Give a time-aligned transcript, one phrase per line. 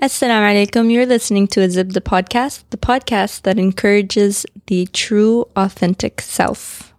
[0.00, 0.92] Assalamu alaikum.
[0.92, 6.94] You're listening to a Zibda podcast, the podcast that encourages the true, authentic self.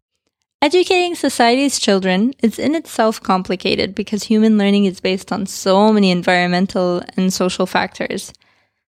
[0.61, 6.12] Educating society's children is in itself complicated because human learning is based on so many
[6.12, 8.34] environmental and social factors.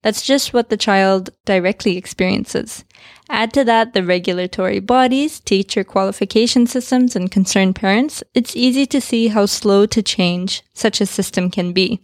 [0.05, 2.85] That's just what the child directly experiences.
[3.29, 9.01] Add to that the regulatory bodies, teacher qualification systems, and concerned parents, it's easy to
[9.01, 12.01] see how slow to change such a system can be.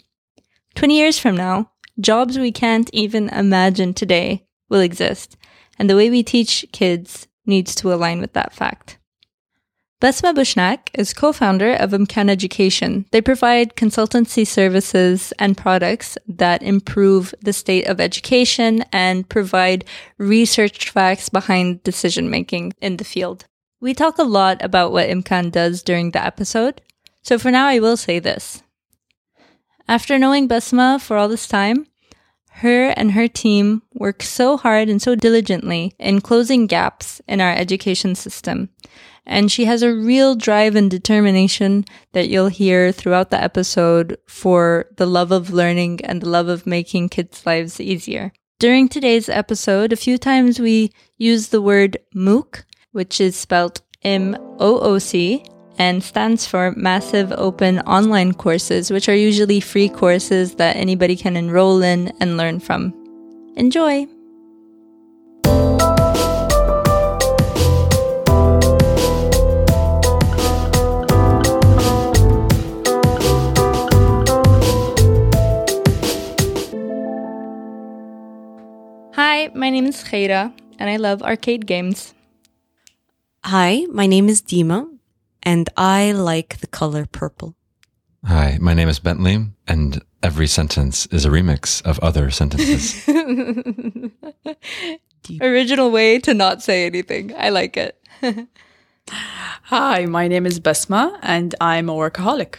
[0.74, 1.68] 20 years from now,
[2.00, 5.36] jobs we can't even imagine today will exist,
[5.78, 8.98] and the way we teach kids needs to align with that fact.
[10.02, 13.06] Basma Bushnak is co-founder of Imkan Education.
[13.12, 19.84] They provide consultancy services and products that improve the state of education and provide
[20.18, 23.44] research facts behind decision making in the field.
[23.80, 26.82] We talk a lot about what Imkan does during the episode.
[27.22, 28.60] So for now, I will say this.
[29.86, 31.86] After knowing Basma for all this time,
[32.62, 37.52] her and her team work so hard and so diligently in closing gaps in our
[37.52, 38.70] education system.
[39.24, 44.86] And she has a real drive and determination that you'll hear throughout the episode for
[44.96, 48.32] the love of learning and the love of making kids' lives easier.
[48.58, 54.36] During today's episode, a few times we use the word MOOC, which is spelled M
[54.58, 55.44] O O C,
[55.82, 61.34] and stands for Massive Open Online Courses, which are usually free courses that anybody can
[61.36, 62.94] enroll in and learn from.
[63.56, 64.06] Enjoy!
[79.18, 82.14] Hi, my name is Khaira, and I love arcade games.
[83.42, 84.91] Hi, my name is Dima,
[85.42, 87.54] and I like the color purple.
[88.24, 93.08] Hi, my name is Bentley, and every sentence is a remix of other sentences.
[95.40, 97.34] Original way to not say anything.
[97.36, 97.98] I like it.
[99.64, 102.56] Hi, my name is Basma, and I'm a workaholic.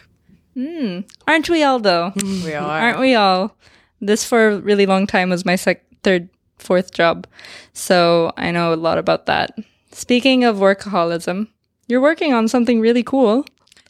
[0.54, 1.02] Hmm.
[1.28, 2.12] Aren't we all though?
[2.12, 2.44] Hmm.
[2.44, 2.80] We are.
[2.80, 3.56] Aren't we all?
[4.02, 7.26] This for a really long time was my sec- third, fourth job.
[7.74, 9.58] So I know a lot about that.
[9.92, 11.48] Speaking of workaholism,
[11.88, 13.46] you're working on something really cool.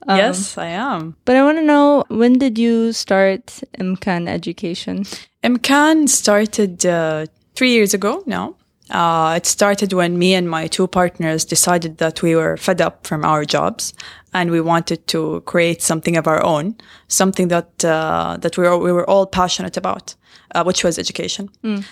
[0.08, 1.16] Um, yes, I am.
[1.26, 5.06] But I want to know when did you start Imkan education?
[5.44, 8.56] Imkan started uh, three years ago now.
[8.90, 13.08] Uh, it started when me and my two partners decided that we were fed up
[13.08, 13.94] from our jobs
[14.34, 16.76] and we wanted to create something of our own,
[17.08, 20.16] something that uh, that we were, we were all passionate about,
[20.54, 21.50] uh, which was education.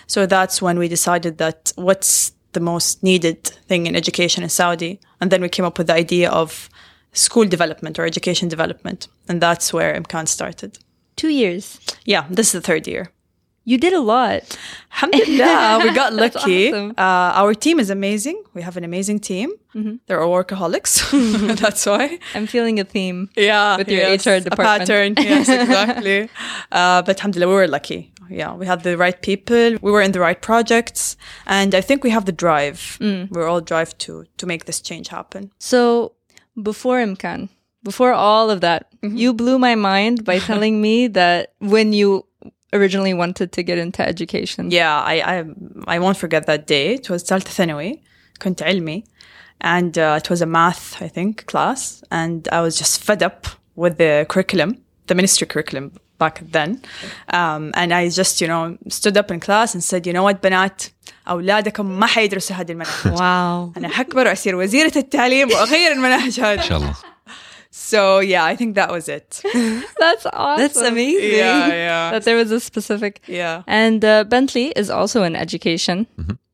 [0.08, 5.00] So that's when we decided that what's the most needed thing in education in Saudi,
[5.20, 6.70] and then we came up with the idea of
[7.14, 10.80] school development or education development, and that's where Imkan started.
[11.16, 11.80] Two years.
[12.06, 13.12] Yeah, this is the third year.
[13.64, 14.58] You did a lot.
[14.94, 16.70] Alhamdulillah, we got lucky.
[16.70, 16.92] awesome.
[16.98, 18.42] Uh, our team is amazing.
[18.56, 19.52] We have an amazing team.
[20.08, 20.94] They're all workaholics.
[21.62, 22.18] That's why.
[22.34, 23.30] I'm feeling a theme.
[23.38, 25.14] Yeah, With your yes, HR A pattern.
[25.18, 26.24] Yes, exactly.
[26.72, 29.77] uh, but alhamdulillah, we were lucky Yeah, we had the right people.
[29.81, 32.99] We were in the right projects, and I think we have the drive.
[33.01, 33.31] Mm.
[33.31, 35.51] We're all drive to to make this change happen.
[35.59, 36.13] So
[36.71, 37.49] before Imkan,
[37.83, 42.27] before all of that, you blew my mind by telling me that when you
[42.73, 44.71] originally wanted to get into education.
[44.71, 45.45] Yeah, I I
[45.95, 46.95] I won't forget that day.
[46.95, 48.01] It was ثالثة ثانوي.
[48.41, 49.05] كنت علمي.
[49.61, 52.03] And uh, it was a math, I think, class.
[52.11, 56.81] And I was just fed up with the curriculum, the ministry curriculum back then.
[57.29, 60.43] Um, and I just, you know, stood up in class and said, you know what,
[60.43, 60.83] بنات,
[61.29, 63.19] أولادكم ما حيدرسوا هذه المناهج.
[63.19, 63.79] Wow.
[63.79, 66.61] أنا حكبر وأصير وزيرة التعليم وأغير المناهج هذه.
[66.61, 66.97] Inshallah.
[67.71, 69.43] So yeah, I think that was it.
[70.01, 70.63] That's awesome.
[70.63, 71.39] That's amazing.
[71.39, 72.11] yeah, yeah.
[72.13, 73.21] That there was a specific.
[73.27, 73.63] Yeah.
[73.67, 76.07] And uh, Bentley is also in education.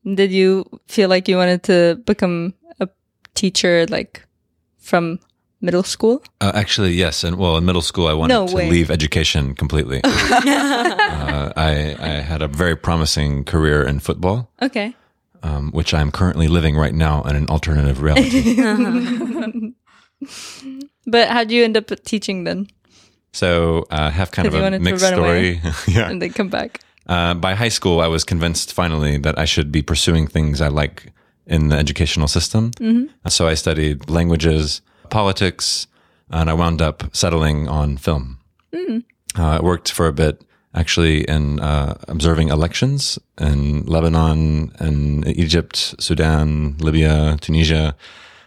[0.03, 2.89] Did you feel like you wanted to become a
[3.35, 4.27] teacher like
[4.79, 5.19] from
[5.60, 6.22] middle school?
[6.40, 7.24] Uh, actually, yes.
[7.24, 10.00] And well, in middle school, I wanted No to leave education completely.
[10.04, 14.94] uh, I, I had a very promising career in football, Okay.
[15.42, 18.56] um, which I'm currently living right now in an alternative reality.
[21.06, 22.66] But how would you end up teaching then?
[23.32, 25.60] so I have kind of a mixed story.
[25.86, 26.10] yeah.
[26.10, 26.80] And then come back.
[27.06, 30.68] Uh, by high school, I was convinced finally that I should be pursuing things I
[30.68, 31.12] like
[31.46, 32.72] in the educational system.
[33.28, 35.86] So I studied languages, politics,
[36.30, 38.38] and I wound up settling on film.
[39.38, 40.42] Uh, I worked for a bit
[40.74, 47.96] actually in uh, observing elections in Lebanon and Egypt, Sudan, Libya, Tunisia,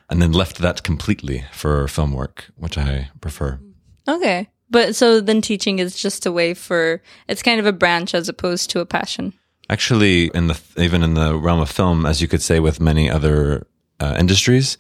[0.09, 3.59] and then left that completely for film work, which I prefer.
[4.07, 4.49] Okay.
[4.69, 8.29] But so then teaching is just a way for it's kind of a branch as
[8.29, 9.33] opposed to a passion.
[9.69, 13.09] Actually, in the even in the realm of film, as you could say with many
[13.09, 13.67] other
[13.99, 14.77] uh, industries,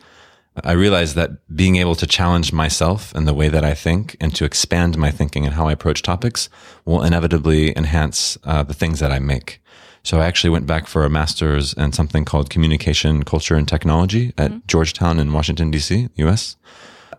[0.63, 4.35] I realized that being able to challenge myself in the way that I think and
[4.35, 6.49] to expand my thinking and how I approach topics
[6.83, 9.61] will inevitably enhance uh, the things that I make.
[10.03, 14.33] So I actually went back for a master's in something called communication, culture, and technology
[14.37, 16.57] at Georgetown in Washington, D.C., US,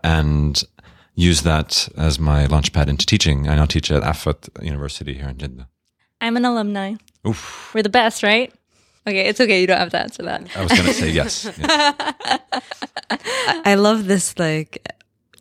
[0.03, 0.61] and
[1.15, 3.47] used that as my launchpad into teaching.
[3.47, 5.69] I now teach at Effat University here in Jeddah.
[6.21, 6.95] I'm an alumni.
[7.27, 7.71] Oof.
[7.73, 8.53] We're the best, right?
[9.05, 9.59] Okay, it's okay.
[9.59, 10.47] You don't have to answer that.
[10.55, 11.45] I was going to say yes.
[11.45, 11.59] yes.
[13.65, 14.87] I love this like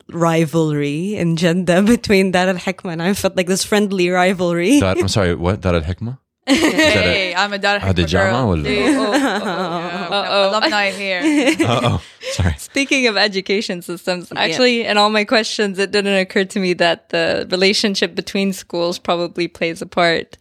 [0.09, 4.81] rivalry in Jeddah between Dar al Hikmah and I felt like this friendly rivalry.
[4.81, 5.61] Dar, I'm sorry, what?
[5.61, 6.19] Dar al Hikmah?
[6.45, 8.11] Hey, I'm a Dar al ah, Hikmah.
[8.11, 8.59] girl.
[8.59, 8.99] Yeah.
[8.99, 10.09] Oh, oh, oh, yeah.
[10.31, 11.21] oh, alumni here.
[11.61, 12.55] oh, sorry.
[12.59, 14.91] Speaking of education systems, actually, yeah.
[14.91, 19.49] in all my questions, it didn't occur to me that the relationship between schools probably
[19.49, 20.37] plays a part.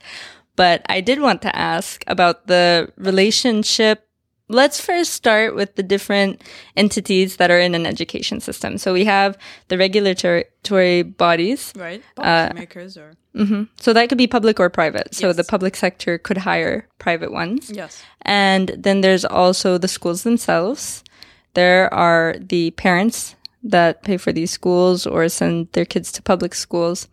[0.61, 4.05] But I did want to ask about the relationship.
[4.47, 6.43] Let's first start with the different
[6.77, 8.77] entities that are in an education system.
[8.77, 11.73] So we have the regulatory bodies.
[11.75, 12.03] Right?
[12.15, 13.09] Uh, Policymakers or
[13.79, 15.15] So that could be public or private.
[15.15, 15.37] So Yes.
[15.37, 17.71] the public sector could hire private ones.
[17.73, 18.03] yes.
[18.21, 21.03] And then there's also the schools themselves.
[21.55, 23.33] There are the parents
[23.63, 27.07] that pay for these schools or send their kids to public schools.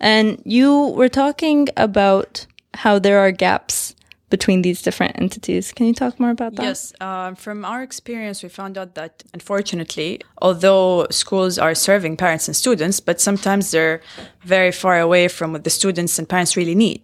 [0.00, 2.46] And you were talking about
[2.82, 3.94] how there are gaps
[4.30, 5.72] between these different entities.
[5.72, 6.62] Can you talk more about that?
[6.62, 12.46] Yes, um, from our experience, we found out that unfortunately, although schools are serving parents
[12.46, 14.00] and students, but sometimes they're
[14.42, 17.02] very far away from what the students and parents really need.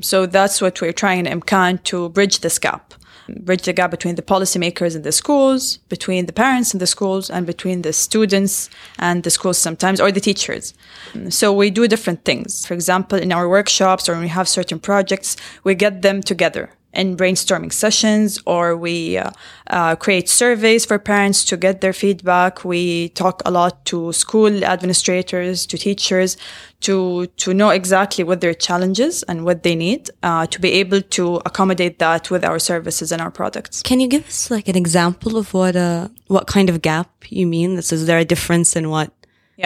[0.00, 2.94] So that's what we're trying in Imkan to bridge this gap.
[3.28, 7.30] Bridge the gap between the policymakers and the schools, between the parents and the schools,
[7.30, 10.74] and between the students and the schools sometimes, or the teachers.
[11.28, 12.66] So we do different things.
[12.66, 16.70] For example, in our workshops or when we have certain projects, we get them together
[16.94, 19.30] in brainstorming sessions or we uh,
[19.68, 24.64] uh, create surveys for parents to get their feedback we talk a lot to school
[24.64, 26.36] administrators to teachers
[26.80, 31.00] to to know exactly what their challenges and what they need uh, to be able
[31.00, 34.76] to accommodate that with our services and our products Can you give us like an
[34.76, 37.76] example of what uh what kind of gap you mean?
[37.76, 39.12] This is there a difference in what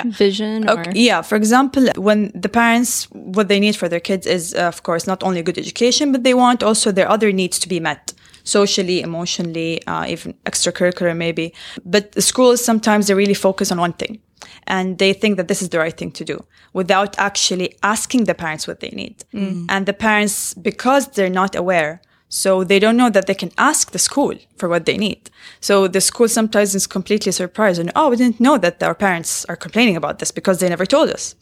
[0.04, 4.26] Vision or Okay, yeah, for example, when the parents, what they need for their kids
[4.26, 7.32] is, uh, of course, not only a good education, but they want also their other
[7.32, 8.12] needs to be met
[8.44, 11.52] socially, emotionally, uh, even extracurricular, maybe.
[11.84, 14.20] But the schools sometimes they really focus on one thing
[14.66, 18.34] and they think that this is the right thing to do without actually asking the
[18.34, 19.24] parents what they need.
[19.68, 23.92] And the parents, because they're not aware, so they don't know that they can ask
[23.92, 25.30] the school for what they need.
[25.60, 29.44] So the school sometimes is completely surprised and, oh, we didn't know that our parents
[29.46, 31.34] are complaining about this because they never told us.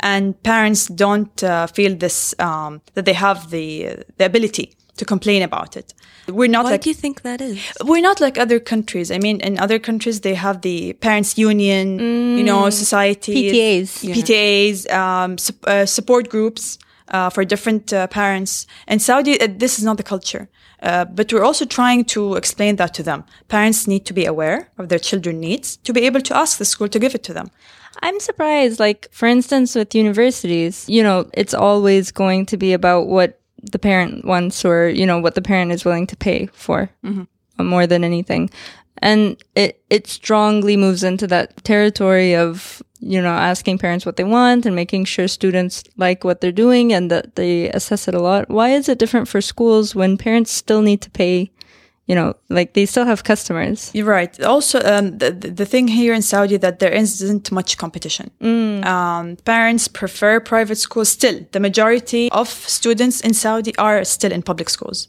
[0.00, 5.42] And parents don't uh, feel this, um, that they have the, the ability to complain
[5.42, 5.92] about it.
[6.28, 7.58] We're not Why like do you think that is?
[7.84, 9.10] we're not like other countries.
[9.10, 11.98] I mean, in other countries, they have the parents' union,
[12.36, 14.04] you know, society, PTAs.
[14.14, 16.78] PTAs, um, sup- uh, support groups
[17.10, 18.66] uh, for different uh, parents.
[18.86, 20.48] In Saudi, uh, this is not the culture.
[20.80, 23.24] Uh, but we're also trying to explain that to them.
[23.48, 26.64] Parents need to be aware of their children's needs to be able to ask the
[26.64, 27.50] school to give it to them.
[28.00, 28.78] I'm surprised.
[28.78, 33.40] Like, for instance, with universities, you know, it's always going to be about what
[33.72, 36.90] the parent wants or, you know, what the parent is willing to pay for
[37.58, 38.50] uh, more than anything.
[38.98, 44.24] And it, it strongly moves into that territory of, you know, asking parents what they
[44.24, 48.20] want and making sure students like what they're doing and that they assess it a
[48.20, 48.48] lot.
[48.48, 51.50] Why is it different for schools when parents still need to pay,
[52.06, 53.90] you know, like they still have customers?
[53.94, 54.40] You're right.
[54.42, 58.30] Also, um, the, the thing here in Saudi that there isn't much competition.
[58.84, 61.46] Um, parents prefer private schools still.
[61.52, 65.08] The majority of students in Saudi are still in public schools.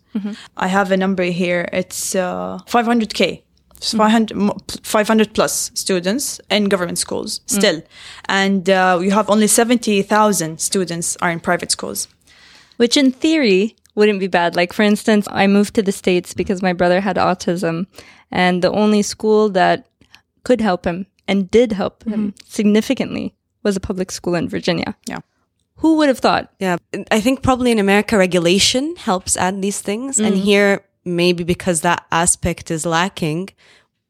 [0.58, 1.68] I have a number here.
[1.74, 3.44] It's uh, 500k.
[3.80, 4.36] It's 500,
[4.84, 7.50] 500 plus students in government schools mm.
[7.50, 7.82] still.
[8.26, 12.08] And uh, you have only 70,000 students are in private schools.
[12.80, 14.56] which in theory wouldn't be bad.
[14.56, 17.88] Like, for instance, I moved to the States because my brother had autism,
[18.32, 19.86] and the only school that
[20.44, 22.48] could help him and did help him mm-hmm.
[22.48, 24.96] significantly was a public school in Virginia.
[25.06, 25.20] Yeah.
[25.84, 26.54] Who would have thought?
[26.60, 26.78] Yeah,
[27.12, 30.42] I think probably in America regulation helps add these things, and mm.
[30.42, 30.82] here
[31.16, 33.50] maybe because that aspect is lacking,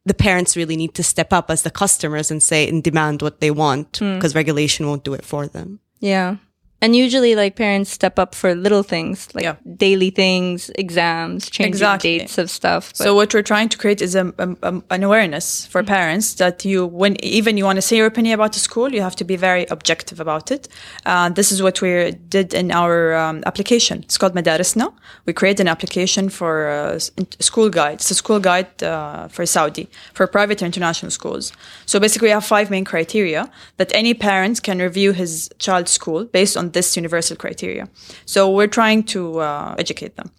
[0.05, 3.41] the parents really need to step up as the customers and say and demand what
[3.41, 4.15] they want hmm.
[4.15, 5.79] because regulation won't do it for them.
[5.99, 6.37] Yeah.
[6.81, 9.55] And usually, like parents step up for little things, like Yeah.
[9.77, 12.19] daily things, exams, changing Exactly.
[12.19, 12.93] dates of stuff.
[12.97, 16.35] But So what we're trying to create is a, a, a- an awareness for parents
[16.35, 19.15] that you, when even you want to say your opinion about the school, you have
[19.17, 20.69] to be very objective about it.
[21.05, 23.99] Uh, this is what we did in our um, application.
[24.03, 24.93] It's called Madarisna.
[25.25, 26.99] We created an application for uh,
[27.41, 27.95] school guide.
[27.95, 31.51] It's a school guide uh, for Saudi for private international schools.
[31.85, 36.23] So basically, we have five main criteria that any parent can review his child's school
[36.23, 37.87] based on this universal criteria.
[38.25, 40.29] So we're trying to uh, educate them.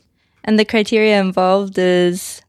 [0.44, 2.42] and the criteria involved is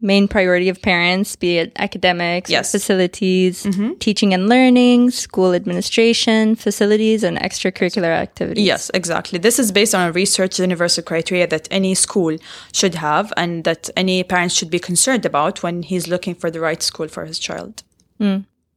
[0.00, 2.70] main priority of parents, be it academics, Yes.
[2.70, 3.66] facilities,
[3.98, 8.64] teaching and learning, school administration, facilities, and extracurricular activities.
[8.72, 9.38] Yes, exactly.
[9.40, 12.36] This is based on a research universal criteria that any school
[12.78, 16.60] should have and that any parent should be concerned about when he's looking for the
[16.60, 17.74] right school for his child.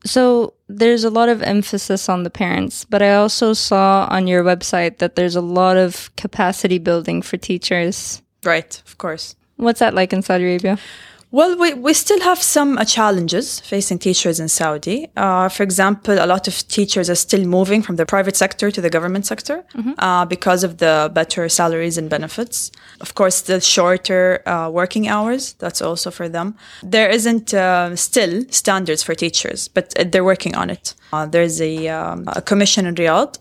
[0.03, 4.43] So there's a lot of emphasis on the parents, but I also saw on your
[4.43, 8.21] website that there's a lot of capacity building for teachers.
[8.43, 9.35] Right, of course.
[9.57, 10.79] What's that like in Saudi Arabia?
[11.33, 15.07] Well, we, we still have some uh, challenges facing teachers in Saudi.
[15.15, 18.81] Uh, for example, a lot of teachers are still moving from the private sector to
[18.81, 19.63] the government sector
[19.97, 22.69] uh, because of the better salaries and benefits.
[22.99, 26.55] Of course, the shorter uh, working hours, that's also for them.
[26.83, 30.95] There isn't uh, still standards for teachers, but uh, they're working on it.
[31.13, 33.37] Uh, there's a, um, a commission in Riyadh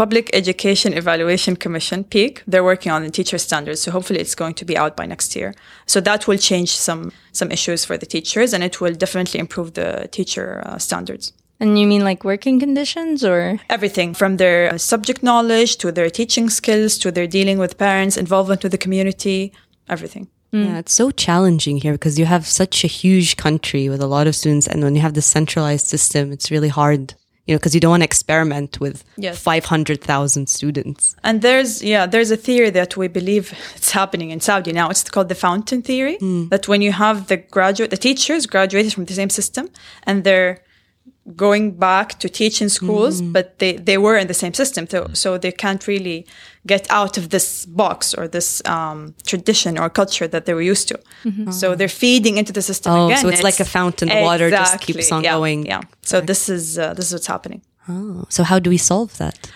[0.00, 3.82] Public Education Evaluation Commission, PEAK, they're working on the teacher standards.
[3.82, 5.54] So hopefully it's going to be out by next year.
[5.84, 9.74] So that will change some, some issues for the teachers and it will definitely improve
[9.74, 11.34] the teacher uh, standards.
[11.60, 13.60] And you mean like working conditions or?
[13.68, 18.62] Everything from their subject knowledge to their teaching skills to their dealing with parents, involvement
[18.62, 19.52] with the community,
[19.86, 20.28] everything.
[20.50, 24.26] Yeah, it's so challenging here because you have such a huge country with a lot
[24.26, 27.14] of students, and when you have this centralized system, it's really hard.
[27.46, 29.38] You know, because you don't want to experiment with Yes.
[29.38, 31.16] five hundred thousand students.
[31.24, 34.88] And there's yeah, there's a theory that we believe it's happening in Saudi now.
[34.90, 36.16] It's called the fountain theory.
[36.18, 36.48] Hmm.
[36.48, 39.68] That when you have the graduate, the teachers graduated from the same system,
[40.04, 40.58] and they're
[41.36, 45.08] going back to teach in schools, but they, they were in the same system, so,
[45.12, 46.26] so they can't really
[46.66, 50.88] get out of this box or this um, tradition or culture that they were used
[50.88, 50.98] to.
[51.52, 53.18] So they're feeding into the system Oh, again.
[53.18, 55.66] so it's like a fountain, the water just keeps on yeah, going.
[55.66, 55.82] Yeah.
[56.02, 57.62] So this is uh, this is what's happening.
[57.88, 59.50] Oh, so how do we solve that?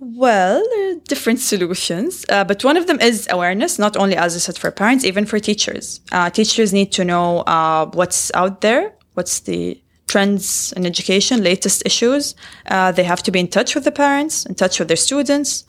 [0.00, 4.34] Well, there are different solutions, uh, but one of them is awareness, not only, as
[4.34, 6.00] I said, for parents, even for teachers.
[6.12, 9.80] Uh, teachers need to know uh, what's out there, what's the
[10.14, 12.36] trends in education, latest issues.
[12.74, 15.64] Uh, they have to be in touch with the parents, in touch with their students,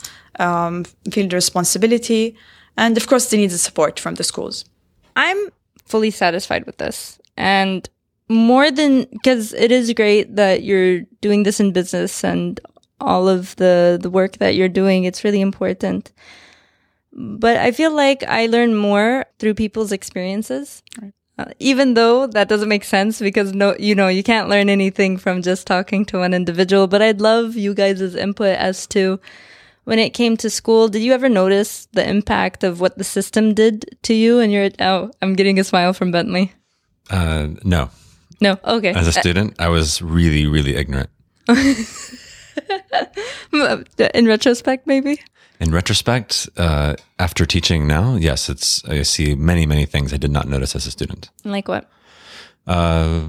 [0.45, 0.73] um,
[1.13, 2.23] feel the responsibility,
[2.77, 4.65] and of course, they need the support from the schools.
[5.15, 5.41] I'm
[5.85, 7.19] fully satisfied with this.
[7.37, 7.89] And
[8.29, 12.59] more than because it is great that you're doing this in business and
[12.99, 16.11] all of the the work that you're doing, it's really important.
[17.13, 20.83] But I feel like I learn more through people's experiences.
[21.37, 25.17] Uh, even though that doesn't make sense because no, you know, you can't learn anything
[25.17, 26.87] from just talking to one individual.
[26.87, 29.19] But I'd love you guys' input as to
[29.83, 33.53] when it came to school, did you ever notice the impact of what the system
[33.53, 34.39] did to you?
[34.39, 36.53] And you're, oh, I'm getting a smile from Bentley.
[37.09, 37.89] Uh, no.
[38.41, 38.93] No, okay.
[38.93, 41.09] As a student, I was really, really ignorant.
[44.13, 45.21] In retrospect, maybe?
[45.59, 50.31] In retrospect, uh, after teaching now, yes, it's I see many, many things I did
[50.31, 51.29] not notice as a student.
[51.43, 51.89] Like what?
[52.67, 53.27] Uh,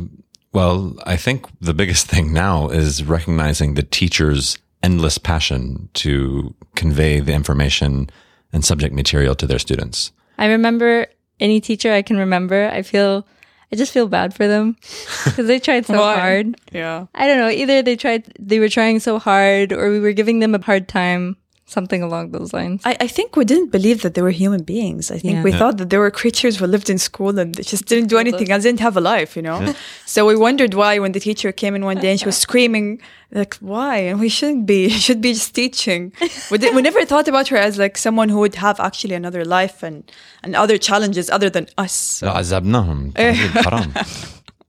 [0.53, 7.21] well, I think the biggest thing now is recognizing the teacher's endless passion to convey
[7.21, 8.11] the information
[8.53, 10.13] and subject material to their students.
[10.39, 11.07] I remember
[11.41, 13.27] any teacher I can remember, I feel,
[13.73, 14.77] I just feel bad for them
[15.25, 16.57] because they tried so hard.
[16.73, 17.07] Yeah.
[17.15, 20.39] I don't know, either they tried, they were trying so hard or we were giving
[20.39, 21.37] them a hard time,
[21.69, 22.81] something along those lines.
[22.85, 25.11] I, I think we didn't believe that they were human beings.
[25.11, 25.43] I think Yeah.
[25.43, 28.19] we thought that they were creatures who lived in school and they just didn't do
[28.19, 29.75] anything else, didn't have a life, you know?
[30.07, 33.01] so we wondered why when the teacher came in one day and she was screaming,
[33.33, 33.97] like, why?
[33.97, 36.13] And we shouldn't be, should be just teaching.
[36.53, 39.45] We, did, we never thought about her as like someone who would have actually another
[39.45, 40.05] life and,
[40.45, 41.93] and other challenges other than us.
[41.93, 42.27] So-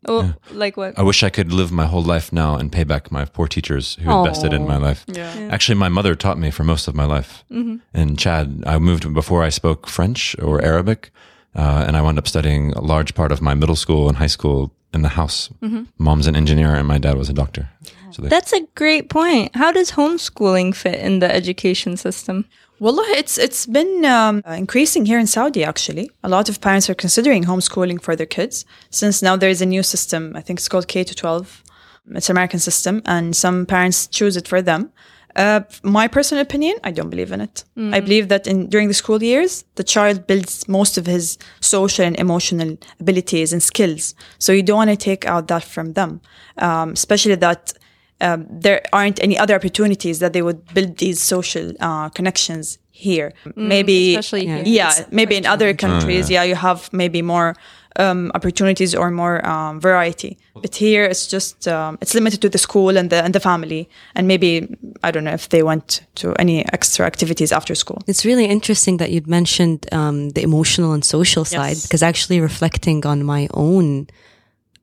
[0.05, 0.33] Oh, yeah.
[0.53, 0.97] like what?
[0.97, 3.95] I wish I could live my whole life now and pay back my poor teachers
[3.95, 4.25] who Aww.
[4.25, 5.03] invested in my life.
[5.07, 5.33] Yeah.
[5.37, 5.49] yeah.
[5.51, 7.43] Actually, my mother taught me for most of my life.
[7.51, 8.15] Mm-hmm.
[8.15, 11.09] Chad, I moved before I spoke French or Arabic,
[11.55, 14.27] uh, and I wound up studying a large part of my middle school and high
[14.29, 15.49] school in the house.
[15.61, 15.83] Mm-hmm.
[15.97, 17.69] Mom's an engineer, and my dad was a doctor.
[18.11, 19.55] So they- That's a great point.
[19.55, 22.45] How does homeschooling fit in the education system?
[22.79, 25.63] Wallah, it's it's been um, increasing here in Saudi.
[25.63, 29.61] Actually, a lot of parents are considering homeschooling for their kids since now there is
[29.61, 30.33] a new system.
[30.35, 31.63] I think it's called K to twelve.
[32.11, 34.91] It's an American system, and some parents choose it for them.
[35.35, 37.63] Uh, my personal opinion, I don't believe in it.
[37.93, 42.05] I believe that in during the school years, the child builds most of his social
[42.05, 44.15] and emotional abilities and skills.
[44.39, 46.21] So you don't want to take out that from them,
[46.57, 47.73] um, especially that
[48.21, 53.31] um, there aren't any other opportunities that they would build these social uh, connections here.
[53.55, 54.63] maybe, especially here.
[54.65, 56.43] yeah, maybe in other countries, yeah.
[56.43, 57.53] you have maybe more
[57.99, 60.37] um, opportunities or more um, variety.
[60.61, 63.87] But here, it's just um, it's limited to the school and the and the family,
[64.15, 64.67] and maybe
[65.03, 68.01] I don't know if they went to any extra activities after school.
[68.07, 71.83] It's really interesting that you'd mentioned um, the emotional and social side Yes.
[71.83, 74.07] because actually reflecting on my own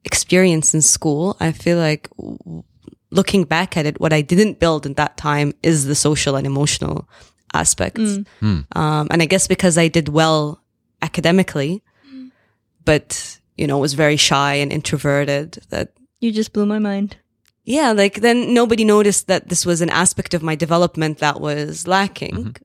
[0.04, 2.62] experience in school, I feel like w-
[3.14, 6.46] looking back at it, what I didn't build in that time is the social and
[6.46, 7.08] emotional
[7.52, 8.00] aspects.
[8.00, 8.26] Mm.
[8.40, 8.60] Hmm.
[8.78, 10.60] Um, and I guess because I did well
[11.00, 11.82] academically,
[12.84, 17.16] but you know, was very shy and introverted that You just blew my mind.
[17.64, 21.86] yeah, like then nobody noticed that this was an aspect of my development that was
[21.86, 22.34] lacking.
[22.34, 22.63] Mm-hmm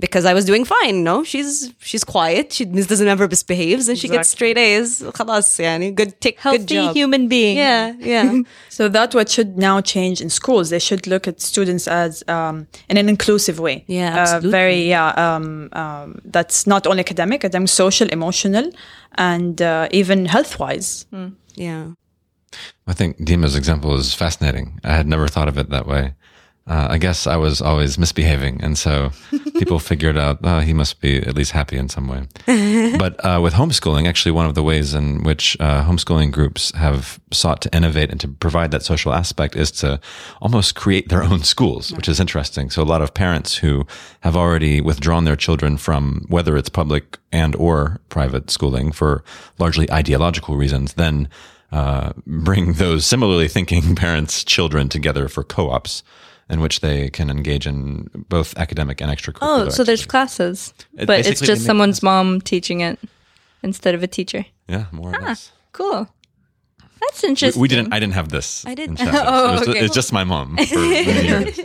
[0.00, 1.22] Because I was doing fine, no?
[1.22, 2.52] She's she's quiet.
[2.52, 5.02] She doesn't ever misbehaves, and she gets straight A's.
[5.14, 5.94] خلاص, يعني.
[5.94, 6.94] Good tick, good Healthy job.
[6.96, 7.56] human being.
[7.56, 8.40] Yeah, yeah.
[8.70, 10.70] So that's what should now change in schools.
[10.70, 13.84] They should look at students as um, in an inclusive way.
[13.86, 14.50] Yeah, Uh, absolutely.
[14.50, 15.14] very yeah.
[15.26, 18.66] Um, um, that's not only academic, academic, social, emotional,
[19.30, 21.06] and uh, even health wise.
[21.54, 21.84] yeah.
[22.86, 24.66] I think Dima's example is fascinating.
[24.82, 26.14] I had never thought of it that way.
[26.69, 29.09] Uh, I guess I was always misbehaving, and so
[29.57, 32.27] people figured out oh, he must be at least happy in some way.
[32.99, 37.19] but uh, with homeschooling, actually, one of the ways in which uh, homeschooling groups have
[37.31, 39.99] sought to innovate and to provide that social aspect is to
[40.43, 42.69] almost create their own schools, which is interesting.
[42.69, 43.87] So a lot of parents who
[44.19, 49.23] have already withdrawn their children from whether it's public and or private schooling for
[49.57, 51.29] largely ideological reasons, then
[51.71, 56.03] uh, bring those similarly thinking parents' children together for co-ops
[56.49, 59.67] in which they can engage in both academic and extracurricular.
[59.67, 62.99] Oh, so there's classes, It- but it's just someone's mom teaching it
[63.61, 64.45] instead of a teacher.
[64.67, 65.51] yeah, more or ah, less.
[65.71, 66.09] Cool.
[67.01, 67.61] That's interesting.
[67.61, 67.93] we didn't.
[67.93, 68.65] I didn't have this.
[68.65, 69.23] I did- in Shandong.
[69.25, 69.79] Oh, it was, okay.
[69.85, 71.59] it's just my mom for many years.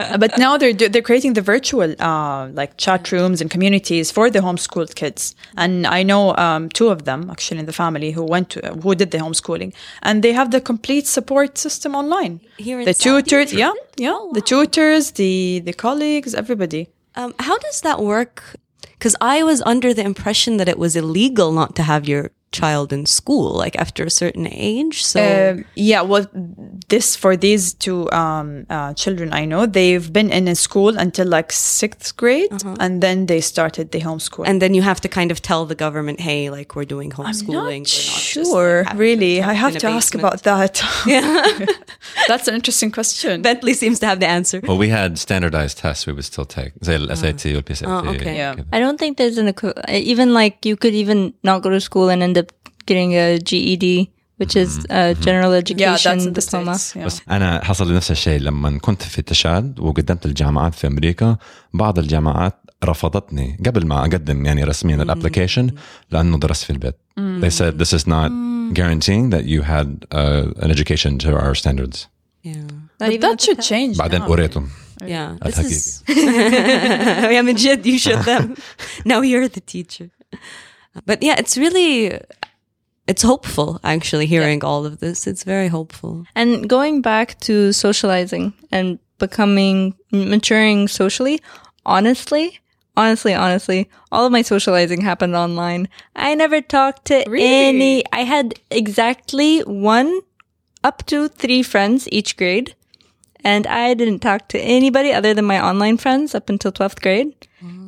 [0.00, 4.28] Uh, but now they're they're creating the virtual uh, like chat rooms and communities for
[4.30, 5.34] the homeschooled kids.
[5.56, 8.94] And I know um, two of them actually in the family who went to who
[8.94, 12.40] did the homeschooling, and they have the complete support system online.
[12.56, 13.22] Here in the Saudi?
[13.22, 16.88] tutors, yeah, yeah, the tutors, the the colleagues, everybody.
[17.14, 18.42] Um, how does that work?
[18.98, 22.92] Because I was under the impression that it was illegal not to have your child
[22.92, 26.26] in school like after a certain age so uh, yeah well
[26.88, 31.26] this for these two um, uh, children i know they've been in a school until
[31.26, 32.76] like sixth grade uh -huh.
[32.80, 34.46] and then they started the homeschool.
[34.46, 37.84] And then you have to kind of tell the government hey like we're doing homeschooling
[37.84, 39.34] I'm not not sure just, like, really.
[39.40, 40.82] i have to ask about that.
[41.06, 41.66] Yeah.
[42.30, 43.42] That's an interesting question.
[43.42, 44.60] Bentley seems to have the answer.
[44.70, 46.72] Well we had standardized tests we would still take.
[46.82, 47.58] SAT uh.
[47.58, 48.36] or oh, okay.
[48.36, 48.54] yeah.
[48.72, 49.48] i don't think there's an
[49.88, 52.51] even like you could even not go to school and end up
[52.85, 53.85] getting a GED,
[54.37, 56.75] which is a general yeah, education that's in the diploma.
[56.77, 56.95] States.
[56.95, 57.05] Yeah.
[57.05, 61.37] بس انا حصل لي نفس الشيء لما كنت في التشاد وقدمت الجامعات في امريكا
[61.73, 65.69] بعض الجامعات رفضتني قبل ما اقدم يعني رسميا الابلكيشن
[66.11, 66.95] لانه درست في البيت.
[67.19, 68.31] They said this is not
[68.79, 72.07] guaranteeing that you had uh, an education to our standards.
[72.43, 72.53] Yeah.
[72.99, 73.69] Not But even that at the should time.
[73.69, 73.97] change.
[73.97, 74.25] بعدين now.
[74.27, 74.69] قريتهم
[75.01, 75.05] Yeah.
[75.45, 75.69] This الحقيقي.
[75.69, 76.03] is
[77.33, 78.55] yeah, من جد, you should them.
[79.05, 80.09] now you're the teacher.
[81.06, 82.18] But yeah, it's really
[83.06, 85.26] it's hopeful actually hearing all of this.
[85.26, 86.24] It's very hopeful.
[86.34, 91.40] And going back to socializing and becoming maturing socially,
[91.86, 92.60] honestly,
[92.96, 95.88] honestly, honestly, all of my socializing happened online.
[96.16, 98.04] I never talked to any.
[98.12, 100.20] I had exactly one
[100.84, 102.74] up to three friends each grade.
[103.44, 107.32] And I didn't talk to anybody other than my online friends up until 12th grade.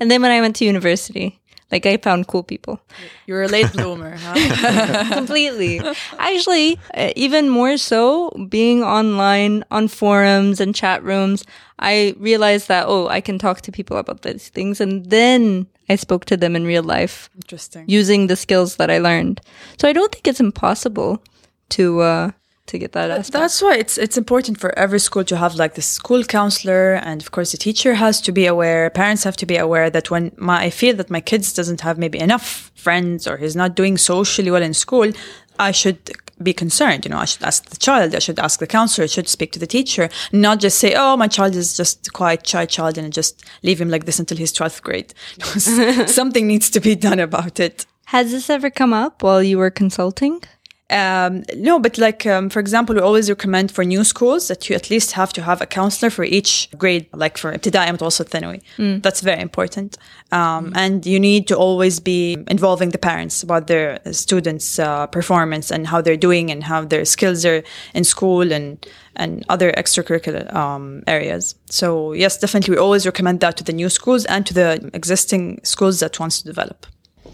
[0.00, 1.39] And then when I went to university,
[1.72, 2.80] like I found cool people
[3.26, 5.14] You're a late bloomer, huh?
[5.14, 5.80] completely.
[6.18, 11.44] Actually, uh, even more so, being online on forums and chat rooms,
[11.78, 14.80] I realized that, oh, I can talk to people about these things.
[14.80, 17.84] And then I spoke to them in real life Interesting.
[17.88, 19.40] using the skills that I learned.
[19.78, 21.22] So I don't think it's impossible
[21.70, 22.30] to, uh,
[22.70, 23.32] to get that aspect.
[23.32, 27.20] That's why it's it's important for every school to have like the school counselor, and
[27.20, 28.90] of course the teacher has to be aware.
[28.90, 31.98] Parents have to be aware that when my I feel that my kids doesn't have
[31.98, 35.12] maybe enough friends or he's not doing socially well in school,
[35.58, 35.98] I should
[36.42, 37.04] be concerned.
[37.04, 38.14] You know, I should ask the child.
[38.14, 39.04] I should ask the counselor.
[39.04, 42.10] I should speak to the teacher, not just say, "Oh, my child is just a
[42.10, 45.12] quiet shy child," and just leave him like this until his twelfth grade.
[46.20, 47.86] Something needs to be done about it.
[48.06, 50.42] Has this ever come up while you were consulting?
[50.91, 54.75] Um, no, but like, um, for example, we always recommend for new schools that you
[54.75, 58.61] at least have to have a counselor for each grade, like for ابتدائي متوسط ثانوي.
[59.01, 59.97] That's very important.
[60.31, 65.71] Um, And you need to always be involving the parents about their students' uh, performance
[65.71, 67.63] and how they're doing and how their skills are
[67.95, 68.85] in school and
[69.15, 71.55] and other extracurricular um, areas.
[71.79, 75.43] So yes, definitely, we always recommend that to the new schools and to the existing
[75.63, 76.79] schools that wants to develop.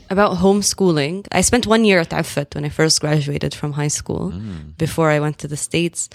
[0.08, 4.32] About homeschooling, I spent one year at Effat when I first graduated from high school
[4.32, 4.76] mm.
[4.78, 6.08] before I went to the States.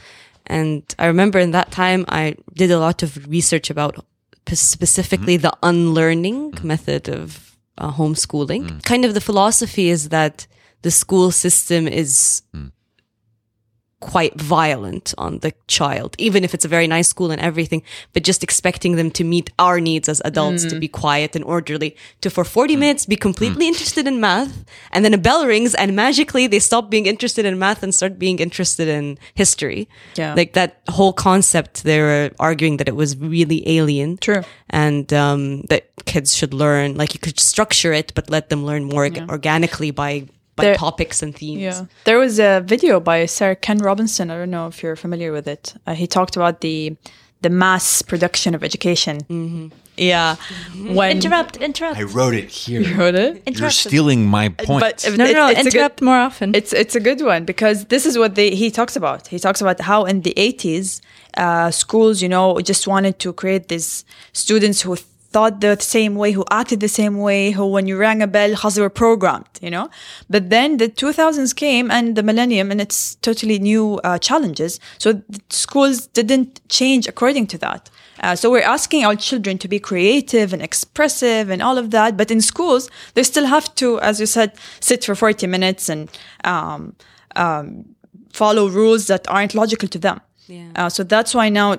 [0.48, 4.04] And I remember in that time, I did a lot of research about
[4.50, 5.42] specifically mm.
[5.42, 6.64] the unlearning mm.
[6.64, 8.84] method of uh, homeschooling.
[8.84, 10.48] Kind of the philosophy is that
[10.82, 12.42] the school system is
[14.02, 17.82] quite violent on the child, even if it's a very nice school and everything,
[18.14, 20.80] but just expecting them to meet our needs as adults to mm-hmm.
[20.80, 22.80] be quiet and orderly, to for 40 mm.
[22.80, 23.70] minutes be completely mm.
[23.70, 27.58] interested in math, and then a bell rings and magically they stop being interested in
[27.58, 29.88] math and start being interested in history.
[30.16, 30.34] Yeah.
[30.34, 34.18] Like that whole concept, they were arguing that it was really alien.
[34.18, 34.44] True.
[34.70, 38.84] And um, that kids should learn, like you could structure it, but let them learn
[38.86, 40.28] more orga- organically by,
[40.62, 41.62] by There- topics and themes.
[41.62, 41.86] Yeah.
[42.06, 44.30] There was a video by Sir Ken Robinson.
[44.32, 45.74] I don't know if you're familiar with it.
[45.88, 46.95] Uh, he talked about the
[47.41, 49.15] the mass production of education.
[49.97, 50.36] Yeah.
[50.97, 51.97] When Interrupt, interrupt.
[51.97, 52.82] I wrote it here.
[52.82, 53.60] You wrote it?
[53.60, 54.82] You're stealing my point.
[54.86, 56.47] But no, no, no, it's a good- interrupt more often.
[56.60, 59.28] It's it's a good one because this is what they, he talks about.
[59.34, 61.02] He talks about how in the 80s,
[61.43, 64.95] uh, schools, you know, just wanted to create these students who
[65.32, 68.56] thought the same way, who acted the same way, who when you rang a bell,
[68.56, 69.89] how they were programmed, you know?
[70.30, 74.80] But then the 2000s came and the millennium and it's totally new uh, challenges.
[74.98, 77.89] So schools didn't change according to that.
[78.20, 82.17] Uh, so we're asking our children to be creative and expressive and all of that.
[82.17, 86.10] But in schools, they still have to, as you said, sit for 40 minutes and
[86.44, 86.96] um,
[87.36, 87.86] um,
[88.32, 90.22] follow rules that aren't logical to them.
[90.48, 90.72] Yeah.
[90.76, 91.78] Uh, so that's why now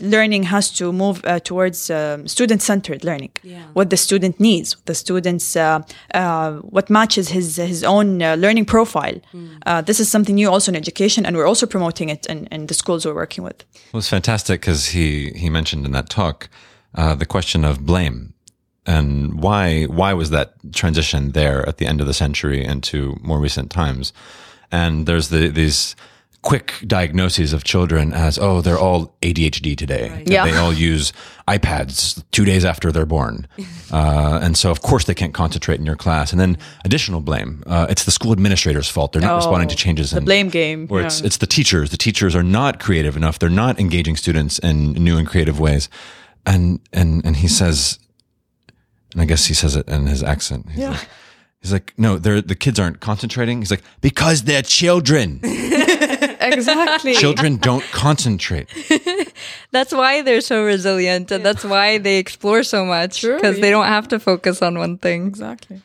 [0.00, 3.30] learning has to move uh, towards um, student-centered learning.
[3.42, 3.64] Yeah.
[3.74, 5.82] What the student needs, what the student's, uh,
[6.14, 9.20] uh, what matches his his own uh, learning profile.
[9.66, 12.66] Uh, this is something new also in education, and we're also promoting it in, in
[12.66, 13.64] the schools we're working with.
[13.92, 16.48] Well, it's fantastic because he he mentioned in that talk
[16.94, 18.34] uh, the question of blame
[18.86, 23.38] and why why was that transition there at the end of the century into more
[23.38, 24.12] recent times,
[24.70, 25.96] and there's the these
[26.50, 30.44] quick diagnoses of children as oh they're all ADHD today That Yeah.
[30.44, 31.12] they all use
[31.48, 33.46] iPads two days after they're born
[33.92, 37.62] uh, and so of course they can't concentrate in your class and then additional blame
[37.66, 40.48] uh, it's the school administrator's fault they're not Oh, responding to changes the in blame
[40.50, 41.26] game, Or it's yeah.
[41.26, 41.90] it's the teachers.
[41.90, 43.38] The teachers are not creative enough.
[43.38, 45.88] They're not engaging students in new and creative ways.
[46.46, 47.98] And and and he says,
[49.12, 50.68] and I guess he says it in his accent.
[50.70, 51.08] He's like,
[51.62, 53.58] he's like, no, they're the kids aren't concentrating.
[53.62, 55.40] He's like, because they're children.
[56.52, 57.14] Exactly.
[57.24, 58.68] children don't concentrate.
[59.70, 63.62] That's why they're so resilient, and that's why they explore so much True, because yeah.
[63.62, 65.26] they don't have to focus on one thing.
[65.26, 65.82] exactly.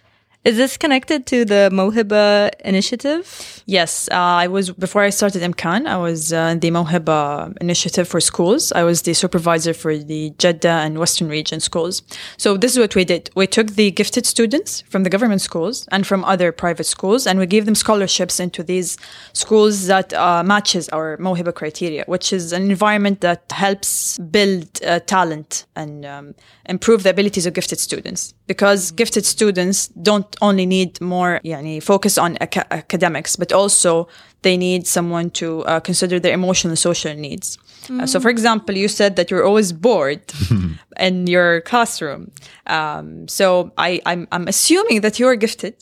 [0.50, 3.62] Is this connected to the Mawhiba initiative?
[3.68, 5.86] Yes, uh, I was before I started Imkan.
[5.86, 8.72] I was uh, the Mawhiba initiative for schools.
[8.72, 12.02] I was the supervisor for the Jeddah and Western region schools.
[12.38, 13.30] So this is what we did.
[13.36, 17.38] We took the gifted students from the government schools and from other private schools, and
[17.38, 18.98] we gave them scholarships into these
[19.34, 25.00] schools that uh, matches our Mawhiba criteria, which is an environment that helps build uh,
[25.02, 26.34] talent and um,
[26.66, 28.34] improve the abilities of gifted students.
[28.50, 34.08] Because gifted students don't only need more yani, focus on aca- academics, but also
[34.42, 37.60] they need someone to uh, consider their emotional and social needs.
[37.90, 40.22] Uh, so, for example, you said that you're always bored
[41.00, 42.32] in your classroom.
[42.66, 45.76] Um, so, I, I'm, I'm assuming that you're gifted.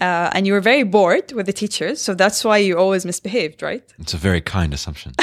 [0.00, 3.62] Uh, and you were very bored with the teachers, so that's why you always misbehaved,
[3.62, 3.82] right?
[3.98, 5.12] It's a very kind assumption.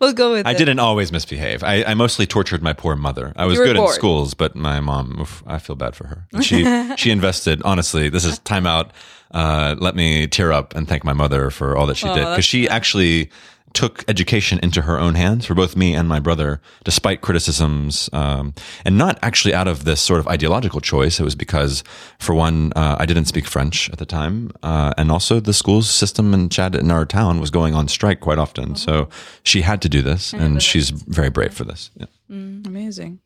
[0.00, 0.58] We'll go with I it.
[0.58, 1.64] didn't always misbehave.
[1.64, 3.32] I, I mostly tortured my poor mother.
[3.36, 6.26] I was good in schools, but my mom, oof, I feel bad for her.
[6.32, 6.64] And She
[6.96, 7.62] she invested.
[7.64, 8.90] Honestly, this is timeout.
[9.30, 12.44] Uh, let me tear up and thank my mother for all that she did because
[12.44, 13.30] she actually
[13.74, 18.54] took education into her own hands for both me and my brother, despite criticisms, um,
[18.84, 21.20] and not actually out of this sort of ideological choice.
[21.20, 21.84] It was because,
[22.18, 25.82] for one, uh, I didn't speak French at the time, uh, and also the school
[25.82, 28.76] system in Chad in our town was going on strike quite often.
[28.76, 29.08] So
[29.42, 31.90] she had to do this, and she's very brave for this.
[31.96, 32.06] Yeah.
[32.30, 33.20] Amazing.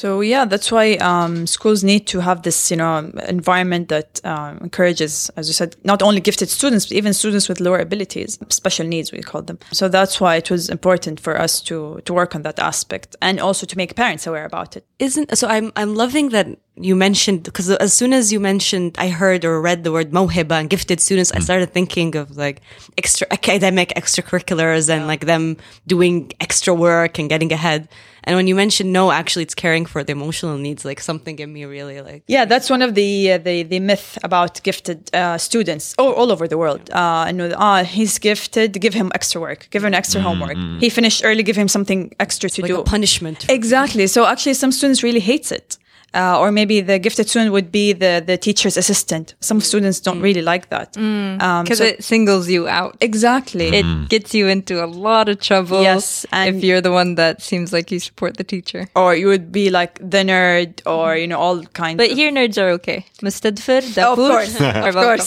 [0.00, 4.56] So yeah, that's why um, schools need to have this, you know, environment that um,
[4.62, 8.86] encourages, as you said, not only gifted students, but even students with lower abilities, special
[8.86, 9.58] needs, we call them.
[9.72, 13.38] So that's why it was important for us to to work on that aspect and
[13.38, 14.86] also to make parents aware about it.
[15.00, 16.46] isn't so i'm i'm loving that
[16.84, 20.52] you mentioned because as soon as you mentioned, I heard or read the word Mawhiba
[20.52, 22.60] and gifted students, I started thinking of like
[22.98, 27.88] extra academic extracurriculars and like them doing extra work and getting ahead.
[28.24, 30.84] And when you mentioned no, actually, it's caring for the emotional needs.
[30.84, 34.18] Like something in me really like Yeah, that's one of the uh, the the myth
[34.22, 36.90] about gifted uh, students all, all over the world.
[36.90, 40.56] Uh, and ah, he's gifted, give him extra work, give him extra homework.
[40.80, 42.80] He finished early, give him something extra to like do.
[42.80, 43.48] a punishment.
[43.48, 44.06] Exactly.
[44.06, 45.78] So actually, some students really hates it.
[46.12, 49.34] Uh, or maybe the gifted student would be the, the teacher's assistant.
[49.40, 50.96] Some students don't really like that.
[50.96, 52.96] Um, Because so- it singles you out.
[53.00, 53.68] exactly.
[53.68, 55.82] It gets you into a lot of trouble.
[55.82, 58.88] Yes, and- if you're the one that seems like you support the teacher.
[58.96, 61.96] or you would be like the nerd, or you know all kinds.
[61.98, 63.06] But of, here, nerds are okay.
[63.22, 65.26] Mustadfir, Oh, of Dapur course, are of welcome.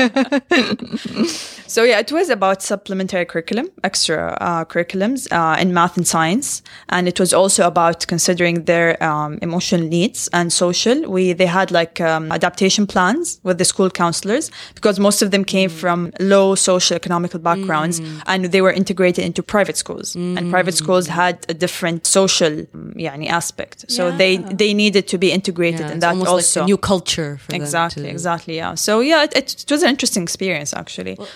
[0.00, 1.64] course.
[1.66, 6.62] so yeah, it was about supplementary curriculum, extra uh, curriculums uh, in math and science,
[6.88, 10.96] and it was also about considering their um, emotional needs and social.
[11.10, 15.44] We they had like um, adaptation plans with the school counselors because most of them
[15.44, 15.80] came mm.
[15.82, 18.22] from low social economical backgrounds mm.
[18.26, 20.14] and they were integrated into private schools.
[20.14, 20.38] Mm.
[20.38, 20.82] And private mm.
[20.82, 24.16] schools had a different social mm, yani, aspect, so yeah.
[24.16, 27.40] they they needed to be integrated yeah, in that also like new culture.
[27.52, 28.56] exactly, exactly.
[28.56, 28.74] Yeah.
[28.74, 31.16] So yeah, it, it, was an interesting experience actually.
[31.18, 31.28] Well,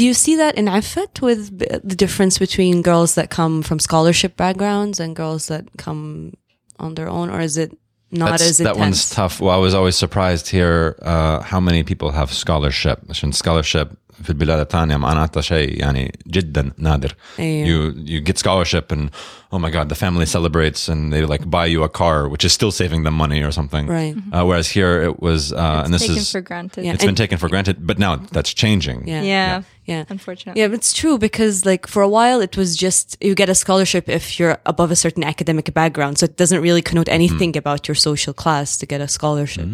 [0.00, 4.36] do you see that in Effat with the difference between girls that come from scholarship
[4.36, 6.32] backgrounds and girls that come
[6.78, 7.76] on their own, or is it
[8.10, 8.76] not That's, as intense.
[8.76, 9.40] That one's tough.
[9.40, 13.00] Well, I was always surprised here uh, how many people have scholarship.
[13.14, 17.15] Scholarship في البلاد الثانية معناتها شيء يعني جدا نادر.
[17.39, 17.67] أيوة.
[17.67, 19.09] You you get scholarship and
[19.51, 22.53] oh my god, the family celebrates and they like buy you a car, which is
[22.53, 23.85] still saving them money or something.
[23.87, 24.15] Right.
[24.33, 26.85] Uh, whereas here it was, uh, and this taken is for granted.
[26.85, 26.93] Yeah.
[26.93, 28.99] it's been taken for granted, but now that's changing.
[29.07, 29.21] Yeah.
[29.21, 29.61] Yeah.
[29.91, 30.03] Yeah.
[30.15, 30.59] Unfortunately.
[30.59, 33.57] Yeah, but it's true because like for a while it was just you get a
[33.63, 36.13] scholarship if you're above a certain academic background.
[36.19, 39.67] So it doesn't really connote anything about your social class to get a scholarship.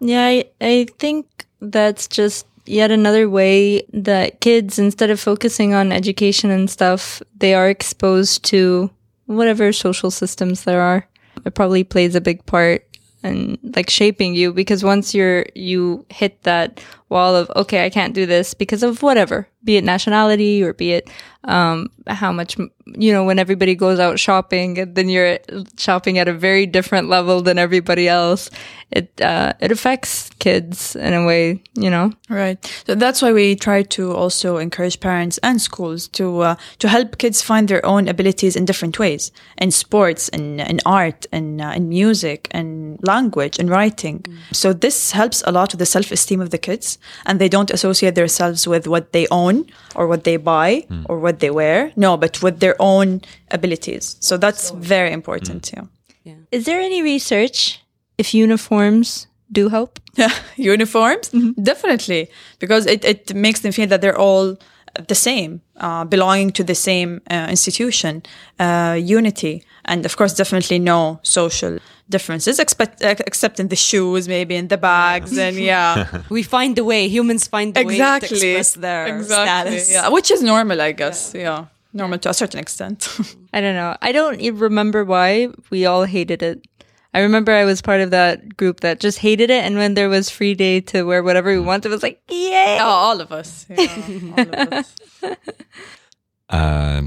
[0.00, 1.26] Yeah, I, I think
[1.60, 7.53] that's just yet another way that kids, instead of focusing on education and stuff, they
[7.53, 8.89] are exposed to
[9.25, 11.07] whatever social systems there are.
[11.45, 12.87] It probably plays a big part
[13.23, 18.13] in like shaping you because once you're you hit that wall of okay, I can't
[18.13, 21.09] do this because of whatever, be it nationality or be it
[21.45, 25.39] um, how much you know when everybody goes out shopping and then you're
[25.77, 28.49] shopping at a very different level than everybody else
[28.91, 32.83] it uh, it affects kids in a way you know Right.
[32.87, 37.17] So that's why we try to also encourage parents and schools to uh, to help
[37.17, 41.73] kids find their own abilities in different ways in sports, in in art, in uh,
[41.75, 44.25] in music, in language, in writing.
[44.51, 47.71] So this helps a lot with the self esteem of the kids, and they don't
[47.71, 51.03] associate themselves with what they own or what they buy hmm.
[51.09, 51.91] or what they wear.
[51.95, 54.17] No, but with their own abilities.
[54.19, 55.69] So that's very important.
[55.69, 55.85] Hmm.
[56.23, 56.35] Yeah.
[56.51, 57.81] is there any research
[58.17, 59.99] if uniforms do help
[60.55, 61.61] uniforms mm-hmm.
[61.61, 64.57] definitely because it, it makes them feel that they're all
[65.07, 68.21] the same uh, belonging to the same uh, institution
[68.59, 71.79] uh, unity and of course definitely no social
[72.09, 76.83] differences except, except in the shoes maybe in the bags and yeah We find the
[76.83, 77.07] way.
[77.07, 79.91] Humans find the way to exactly express their status.
[79.91, 83.07] yeah which is normal i guess yeah, normal to a certain extent
[83.55, 83.95] I don't know.
[84.01, 86.65] I don't even remember why we all hated it.
[87.13, 90.09] I remember I was part of that group that just hated it, and when there
[90.09, 92.77] was free day to wear whatever we wanted, it was like, yay!
[92.79, 93.65] oh, all of us.
[93.69, 94.95] Yeah, all of us.
[96.49, 97.01] Uh,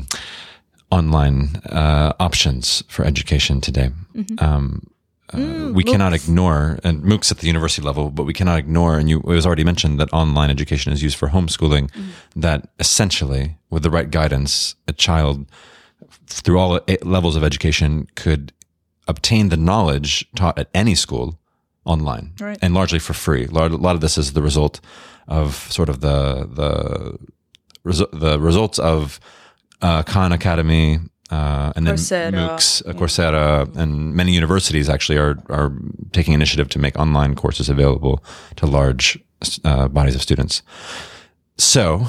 [0.90, 3.90] online uh, options for education today.
[4.38, 4.86] Um,
[5.32, 9.10] uh, we cannot ignore, and MOOCs at the university level, but we cannot ignore, and
[9.10, 11.90] you, it was already mentioned that online education is used for homeschooling,
[12.36, 15.46] that essentially, with the right guidance, a child
[16.28, 18.52] through all eight levels of education could
[19.06, 21.38] obtain the knowledge taught at any school
[21.84, 22.58] online Right.
[22.62, 23.44] and largely for free.
[23.46, 24.80] A lot, of this is the result
[25.28, 27.18] of sort of the the
[27.84, 29.20] resu- the results of
[29.82, 30.98] uh, Khan Academy
[31.30, 32.32] uh, and then Coursera.
[32.32, 35.72] MOOCs, uh, Coursera, and many universities actually are are
[36.12, 38.24] taking initiative to make online courses available
[38.56, 39.18] to large
[39.64, 40.62] uh, bodies of students.
[41.58, 42.06] So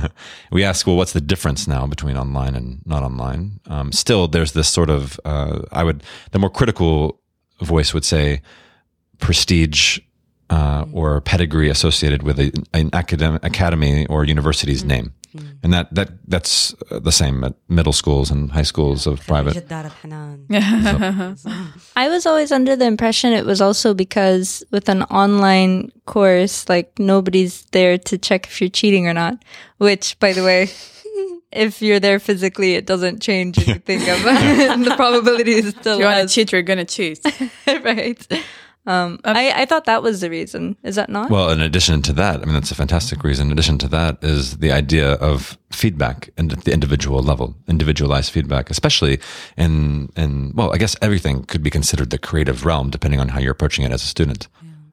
[0.52, 3.60] we ask, well, what's the difference now between online and not online?
[3.66, 6.02] Um, still, there's this sort of, uh, I would,
[6.32, 7.20] the more critical
[7.60, 8.42] voice would say
[9.18, 10.00] prestige
[10.52, 14.88] uh, or pedigree associated with a, an academic academy or university's mm-hmm.
[14.88, 15.14] name.
[15.34, 15.48] Mm-hmm.
[15.62, 19.54] And that that that's uh, the same at middle schools and high schools of private.
[21.96, 26.98] I was always under the impression it was also because with an online course, like
[26.98, 29.42] nobody's there to check if you're cheating or not.
[29.78, 30.68] Which, by the way,
[31.52, 34.00] if you're there physically, it doesn't change anything.
[34.84, 35.94] the probability is still.
[35.94, 36.52] If you want to cheat?
[36.52, 37.24] You're gonna cheat,
[37.66, 38.20] right?
[38.84, 40.76] Um, I, I thought that was the reason.
[40.82, 41.30] Is that not?
[41.30, 43.46] Well, in addition to that, I mean, that's a fantastic reason.
[43.46, 48.32] In addition to that is the idea of feedback and at the individual level, individualized
[48.32, 49.20] feedback, especially
[49.56, 53.38] in, in, well, I guess everything could be considered the creative realm depending on how
[53.38, 54.48] you're approaching it as a student.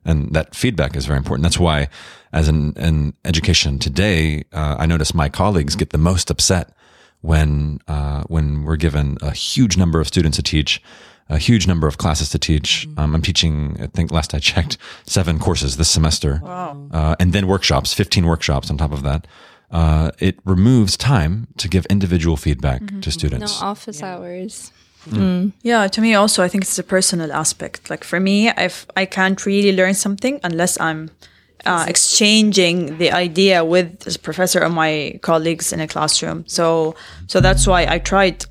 [0.06, 1.44] And that feedback is very important.
[1.44, 1.90] That's why
[2.32, 6.74] as an, in education today, uh, I notice my colleagues get the most upset
[7.22, 10.82] when, uh, when we're given a huge number of students to teach
[11.30, 12.88] a huge number of classes to teach.
[12.98, 16.42] Um, I'm teaching, I think last I checked, seven courses this semester.
[16.44, 16.88] Wow.
[16.92, 19.28] Uh, and then workshops, 15 workshops on top of that.
[19.72, 23.12] Uh, it removes time to give individual feedback to students.
[23.12, 23.62] no students.
[23.62, 24.72] office hours.
[25.62, 27.90] Yeah, to me also, I think it's a personal aspect.
[27.90, 31.12] Like for me, if I can't really learn something unless I'm
[31.66, 36.46] uh, exchanging the idea with the professor or my colleagues in a classroom.
[36.48, 36.96] So,
[37.28, 38.46] so that's why I tried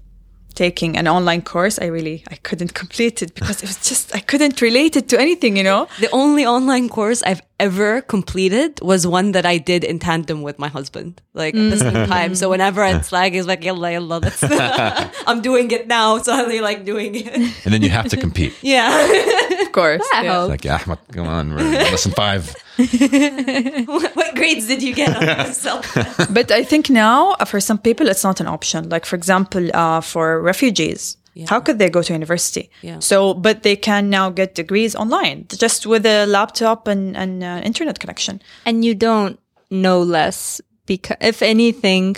[0.58, 1.78] taking an online course.
[1.78, 5.16] I really I couldn't complete it because it was just I couldn't relate it to
[5.20, 5.56] anything.
[5.56, 5.86] You know.
[6.00, 10.58] The only online course I've ever completed was one that I did in tandem with
[10.58, 12.06] my husband, like at the same mm.
[12.06, 12.34] time.
[12.34, 14.42] So whenever it's like, he's like, yalla, yalla, let's,
[15.26, 16.18] I'm doing it now.
[16.18, 17.26] So I really like doing it.
[17.26, 18.54] And then you have to compete.
[18.62, 18.90] Yeah.
[19.78, 20.08] Of course.
[20.10, 20.32] That yeah.
[20.32, 20.50] helps.
[20.50, 22.54] Like, yeah, come on, we're lesson five.
[22.76, 25.94] what, what grades did you get on yourself?
[26.30, 28.88] But I think now uh, for some people it's not an option.
[28.88, 31.16] Like for example, uh, for refugees.
[31.46, 32.68] How could they go to university?
[32.82, 32.98] Yeah.
[32.98, 37.60] So, but they can now get degrees online just with a laptop and, and uh,
[37.62, 38.42] internet connection.
[38.66, 39.38] and you don't
[39.70, 42.16] know less because if anything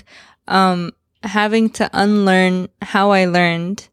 [0.48, 0.92] um
[1.24, 3.88] having to unlearn how i learned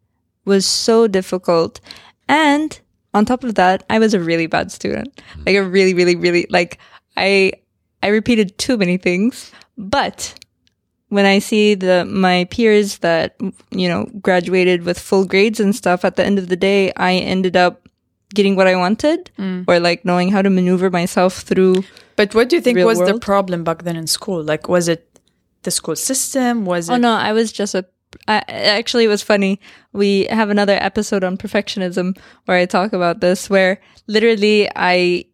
[0.46, 1.82] was so difficult
[2.30, 2.80] and
[3.18, 5.44] on top of that i was a really bad student hmm.
[5.46, 6.80] like a really really really like
[7.18, 7.52] i
[8.04, 10.34] i repeated too many things but
[11.10, 13.36] when i see the my peers that
[13.72, 17.14] you know graduated with full grades and stuff at the end of the day i
[17.14, 17.88] ended up
[18.34, 19.64] getting what i wanted hmm.
[19.68, 21.84] or like knowing how to maneuver myself through
[22.18, 24.44] But what do you think Real was the problem back then in school?
[24.44, 25.20] Like, was it
[25.62, 26.66] the school system?
[26.66, 26.96] Was oh, it?
[26.98, 27.86] Oh no, I was just a.
[28.28, 29.60] I, actually, it was funny.
[29.94, 33.50] We have another episode on perfectionism where I talk about this.
[33.50, 35.26] Where literally, I,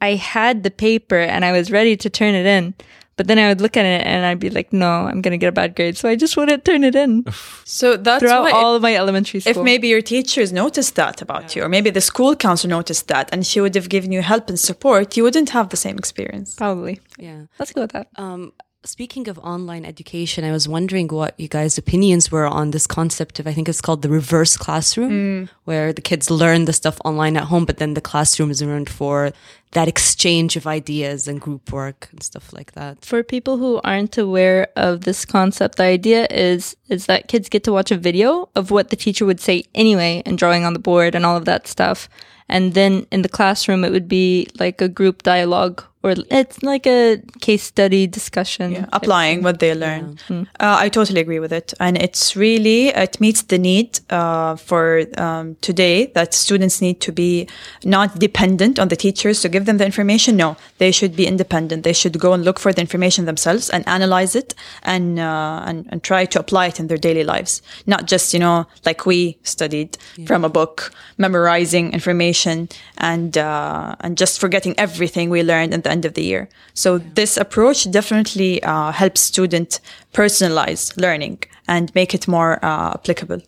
[0.00, 2.74] I had the paper and I was ready to turn it in,
[3.16, 5.48] but then I would look at it and I'd be like, "No, I'm gonna get
[5.48, 7.24] a bad grade," so I just wouldn't turn it in
[7.64, 8.50] So that's throughout why.
[8.52, 9.50] all of my elementary school.
[9.50, 13.28] if maybe your teachers noticed that about you, or maybe the school counselor noticed that,
[13.32, 16.54] and she would have given you help and support, you wouldn't have the same experience.
[16.54, 17.00] probably.
[17.18, 17.42] yeah.
[17.58, 18.08] Let's go with that.
[18.16, 18.52] Um,
[18.84, 23.38] speaking of online education, I was wondering what you guys' opinions were on this concept
[23.38, 25.48] of, I think it's called the reverse classroom, mm.
[25.64, 28.90] where the kids learn the stuff online at home, but then the classroom is learned
[28.90, 29.32] for
[29.72, 33.04] that exchange of ideas and group work and stuff like that.
[33.04, 37.64] For people who aren't aware of this concept, the idea is is that kids get
[37.64, 40.78] to watch a video of what the teacher would say anyway and drawing on the
[40.78, 42.08] board and all of that stuff.
[42.48, 46.86] And then in the classroom it would be like a group dialogue or it's like
[46.86, 48.72] a case study discussion.
[48.72, 50.18] Yeah, applying what they learn.
[50.30, 55.04] Uh, I totally agree with it, and it's really it meets the need uh, for
[55.16, 57.48] um, today that students need to be
[57.84, 60.36] not dependent on the teachers to give them the information.
[60.36, 61.84] No, they should be independent.
[61.84, 65.86] They should go and look for the information themselves and analyze it and uh, and,
[65.90, 67.62] and try to apply it in their daily lives.
[67.86, 74.18] Not just you know like we studied from a book, memorizing information and uh, and
[74.18, 76.48] just forgetting everything we learned at the end of the year.
[76.74, 79.80] So this approach definitely uh, helps student
[80.12, 83.40] personalize learning and make it more uh, applicable.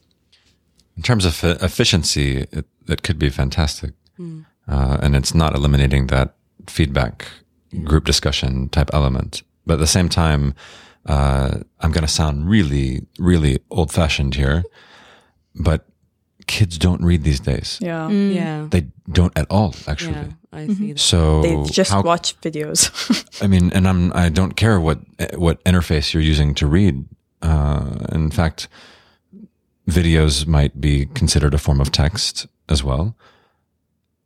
[0.97, 3.93] In terms of efficiency, it, it could be fantastic.
[4.69, 6.35] Uh, and it's not eliminating that
[6.69, 7.27] feedback
[7.83, 9.43] group discussion type element.
[9.67, 10.55] But at the same time,
[11.07, 14.65] uh, I'm going to sound really, really old fashioned here,
[15.55, 15.87] but
[16.47, 17.79] kids don't read these days.
[17.83, 17.87] Mm.
[17.87, 18.09] Yeah.
[18.11, 18.67] Yeah.
[18.71, 20.13] They don't at all, actually.
[20.13, 20.29] Yeah.
[20.53, 20.73] I mm-hmm.
[20.75, 20.99] see that.
[20.99, 22.91] So They just how- watch videos.
[23.43, 25.01] I mean, and I'm I don't care what
[25.35, 27.05] what interface you're using to read.
[27.43, 28.69] Uh, in fact,
[29.89, 33.17] videos might be considered a form of text as well.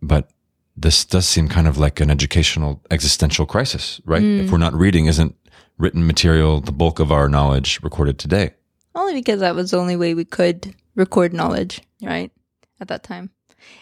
[0.00, 0.30] But
[0.76, 4.22] this does seem kind of like an educational existential crisis, right?
[4.22, 4.44] Mm.
[4.44, 5.34] If we're not reading, isn't
[5.78, 8.54] written material the bulk of our knowledge recorded today?
[8.94, 12.30] Only because that was the only way we could record knowledge, right?
[12.80, 13.30] At that time.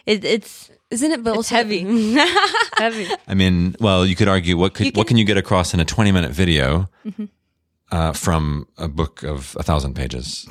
[0.07, 1.25] It, it's Isn't it?
[1.25, 1.81] But It's also heavy.
[2.79, 3.09] heavy.
[3.27, 5.75] I mean, well, you could argue what could You what can- can you get across
[5.75, 6.89] in a 20 minute video
[7.91, 10.47] uh, from a book of a thousand pages?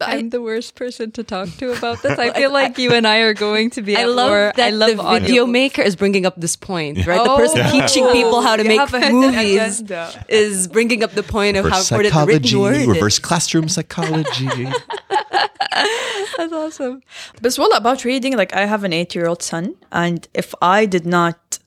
[0.00, 2.18] I'm the worst person to talk to about this.
[2.18, 3.96] I feel like you and I are going to be.
[3.96, 4.52] I love war.
[4.56, 7.22] that I love the video maker is bringing up this point, right?
[7.22, 9.82] The Oh, person teaching people how to you make have a hidden movies
[10.28, 13.18] is bringing up the point of how Reverse important the written psychology, word reverse is.
[13.20, 14.64] classroom psychology.
[16.36, 17.02] That's awesome.
[17.40, 21.58] But well, about reading, like I have an eight-year-old son, and if I did not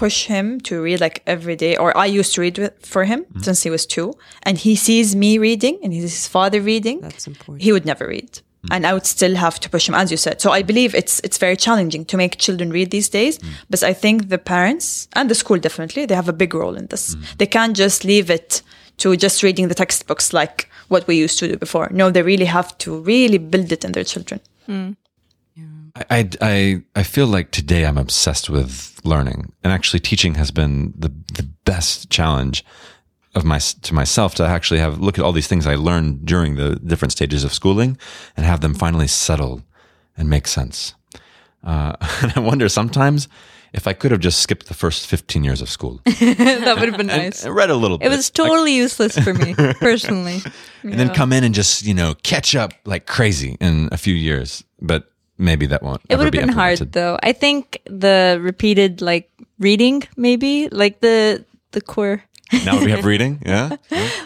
[0.00, 3.20] push him to read like every day, or I used to read with, for him
[3.20, 3.40] mm-hmm.
[3.46, 4.08] since he was two,
[4.44, 7.62] and he sees me reading and he sees his father reading, That's important.
[7.62, 8.32] he would never read.
[8.32, 8.74] Mm.
[8.74, 10.40] And I would still have to push him, as you said.
[10.40, 13.34] So I believe it's it's very challenging to make children read these days.
[13.38, 13.48] Mm.
[13.70, 14.86] But I think the parents
[15.18, 17.04] and the school definitely they have a big role in this.
[17.14, 17.36] Mm.
[17.38, 18.62] They can't just leave it
[19.02, 20.56] to just reading the textbooks like
[20.92, 21.88] what we used to do before.
[22.00, 24.40] No, they really have to really build it in their children.
[26.10, 30.92] I, I, I, feel like today I'm obsessed with learning, and actually teaching has been
[30.96, 32.64] the the best challenge
[33.34, 36.56] of my to myself to actually have look at all these things I learned during
[36.56, 37.96] the different stages of schooling
[38.36, 39.62] and have them finally settle
[40.16, 40.94] and make sense.
[41.64, 43.28] Uh, and I wonder sometimes
[43.72, 46.96] if I could have just skipped the first 15 years of school, that would have
[46.96, 47.46] been nice.
[47.46, 50.40] I read a little It bit, was totally useless for me personally.
[50.82, 54.14] and then come in and just you know catch up like crazy in a few
[54.14, 54.64] years.
[54.80, 55.09] But
[55.40, 56.02] maybe that won't.
[56.08, 57.18] It would have be been hard though.
[57.22, 62.22] I think the repeated like reading, maybe like the the core.
[62.64, 63.76] Now we have reading, yeah.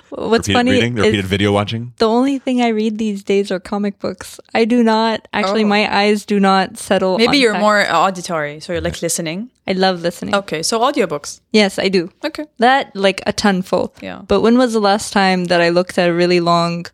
[0.09, 1.93] What's repeated funny reading, the repeated is video watching.
[1.99, 4.41] the only thing I read these days are comic books.
[4.55, 5.65] I do not actually.
[5.65, 5.69] Oh.
[5.69, 7.19] My eyes do not settle.
[7.19, 7.61] Maybe on you're text.
[7.61, 9.51] more auditory, so you're like listening.
[9.67, 10.35] I love listening.
[10.35, 11.41] Okay, so audiobooks.
[11.53, 12.11] Yes, I do.
[12.25, 12.47] Okay.
[12.59, 13.95] That like a ton full.
[14.01, 14.23] Yeah.
[14.27, 16.87] But when was the last time that I looked at a really long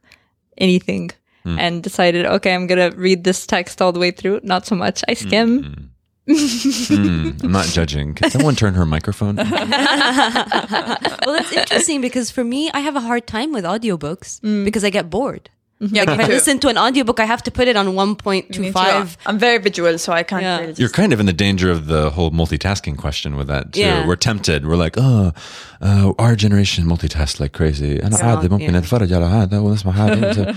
[0.59, 1.11] anything
[1.46, 4.40] and decided, okay, I'm gonna read this text all the way through?
[4.44, 5.04] Not so much.
[5.08, 5.90] I skim.
[6.28, 8.16] Mm, I'm not judging.
[8.16, 9.36] Can someone turn her microphone?
[9.36, 14.90] well, that's interesting because for me, I have a hard time with audiobooks because I
[14.90, 15.50] get bored.
[15.80, 16.34] Yeah, Like if me I too.
[16.34, 18.72] listen to an audiobook, I have to put it on Me too.
[18.72, 19.18] 1.25.
[19.26, 20.60] I'm very visual, so I can't Yeah.
[20.62, 23.82] really You're kind of in the danger of the whole multitasking question with that too.
[23.82, 24.08] Yeah.
[24.08, 24.66] We're tempted.
[24.66, 25.34] We're like, oh,
[25.82, 28.00] uh, our generation multitask like crazy.
[28.02, 28.78] أنا عادي ممكن yeah.
[28.78, 30.56] أتفرج على هذا ونسمع هذا.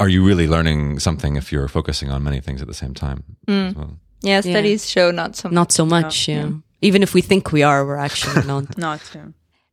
[0.00, 3.24] are you really learning something if you're focusing on many things at the same time?
[3.48, 3.96] as well?
[4.22, 5.54] Yeah, studies show not so much.
[5.54, 6.50] Not so much, yeah.
[6.80, 8.76] Even if we think we are, we're actually not.
[8.78, 9.00] not.
[9.14, 9.26] Yeah.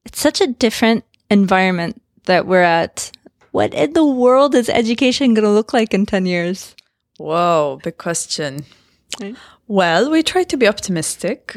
[0.05, 3.11] It's such a different environment that we're at.
[3.51, 6.75] What in the world is education going to look like in 10 years?
[7.17, 8.65] Whoa, big question.
[9.19, 9.35] Right.
[9.67, 11.55] Well, we try to be optimistic.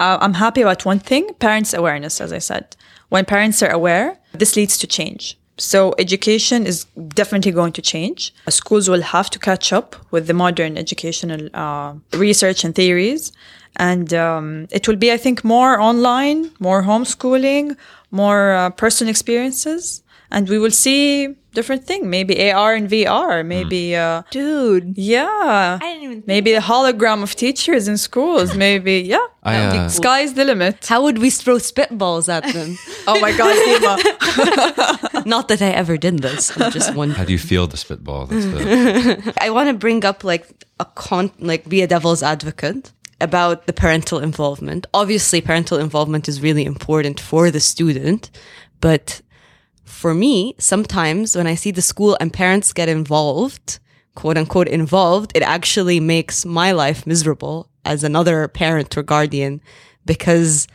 [0.00, 2.76] Uh, I'm happy about one thing parents' awareness, as I said.
[3.08, 5.36] When parents are aware, this leads to change.
[5.58, 6.84] So, education is
[7.14, 8.34] definitely going to change.
[8.46, 13.32] Uh, Schools will have to catch up with the modern educational uh, research and theories.
[13.76, 17.76] And um, it will be, I think, more online, more homeschooling,
[18.10, 20.02] more uh, personal experiences.
[20.30, 22.10] And we will see different thing.
[22.10, 23.44] Maybe AR and VR.
[23.44, 24.96] Maybe, uh, Dude.
[24.96, 25.78] yeah.
[25.80, 28.56] I didn't even think Maybe a hologram of teachers in schools.
[28.66, 29.26] Maybe, yeah.
[29.42, 30.86] I, uh, Sky's the limit.
[30.86, 32.78] How would we throw spitballs at them?
[33.04, 35.26] Oh my God, Dima.
[35.26, 36.56] not that I ever did this.
[36.56, 37.10] I'm just one.
[37.10, 38.26] How do you feel the spitball?
[38.26, 40.46] The, I want to bring up like
[40.78, 44.86] a con, like be a devil's advocate about the parental involvement.
[44.94, 48.30] Obviously, parental involvement is really important for the student,
[48.80, 49.20] but
[49.92, 53.78] for me, sometimes when I see the school and parents get involved,
[54.14, 59.60] quote unquote involved, it actually makes my life miserable as another parent or guardian
[60.04, 60.66] because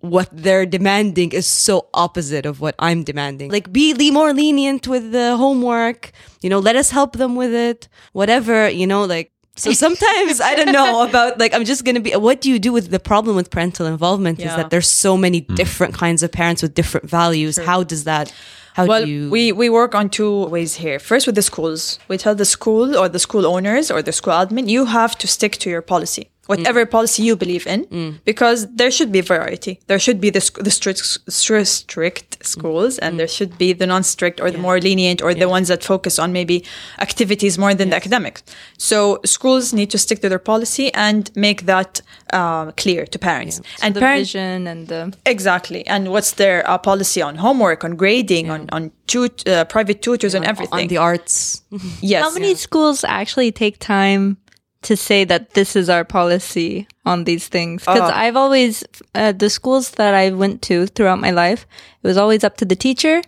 [0.00, 3.50] what they're demanding is so opposite of what I'm demanding.
[3.50, 6.10] Like, be le- more lenient with the homework,
[6.42, 10.54] you know, let us help them with it, whatever, you know, like, so sometimes I
[10.54, 13.36] don't know about like I'm just gonna be what do you do with the problem
[13.36, 15.54] with parental involvement is that there's so many hmm.
[15.54, 17.56] different kinds of parents with different values.
[17.58, 18.32] How does that
[18.74, 20.98] how Well, do you we, we work on two ways here.
[20.98, 24.32] First, with the schools, we tell the school or the school owners or the school
[24.32, 27.80] admin, you have to stick to your policy, whatever policy you believe in,
[28.24, 29.72] because there should be variety.
[29.90, 31.00] There should be the, sc- the strict,
[31.40, 35.30] strict, strict schools, and there should be the non strict or the more lenient or
[35.42, 36.56] the ones that focus on maybe
[36.98, 38.42] activities more than the academics.
[38.78, 43.60] So, schools need to stick to their policy and make that uh, clear to parents.
[43.82, 44.28] And the parents.
[44.28, 45.86] vision and the Exactly.
[45.86, 50.34] And what's their uh, policy on homework, on grading, on, on tut- uh, private tutors,
[50.34, 50.82] and everything?
[50.84, 51.62] on the arts?
[52.00, 52.22] yes.
[52.24, 54.36] How many schools actually take time
[54.82, 57.82] to say that this is our policy on these things?
[57.82, 58.14] Because Uh.
[58.14, 61.66] I've always, uh, the schools that I went to throughout my life,
[62.02, 63.22] it was always up to the teacher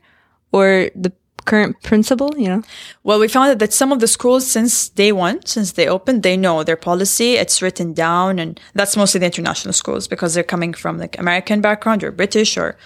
[0.51, 1.13] or the
[1.45, 2.63] current principal, you know?
[3.03, 6.23] Well, we found out that some of the schools, since day one, since they opened,
[6.23, 7.35] they know their policy.
[7.35, 11.61] It's written down, and that's mostly the international schools because they're coming from like American
[11.61, 12.77] background or British or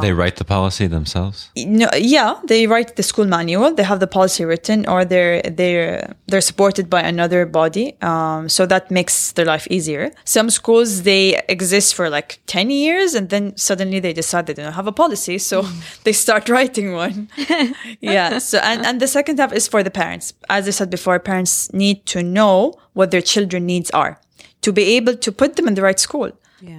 [0.00, 1.50] they write the policy themselves.
[1.56, 3.74] No, yeah, they write the school manual.
[3.74, 7.96] They have the policy written, or they're they're they're supported by another body.
[8.02, 10.10] Um, so that makes their life easier.
[10.24, 14.72] Some schools they exist for like ten years, and then suddenly they decide they don't
[14.72, 15.62] have a policy, so
[16.04, 17.28] they start writing one.
[18.00, 18.38] yeah.
[18.38, 20.34] So and and the second half is for the parents.
[20.48, 24.20] As I said before, parents need to know what their children needs are
[24.62, 26.32] to be able to put them in the right school.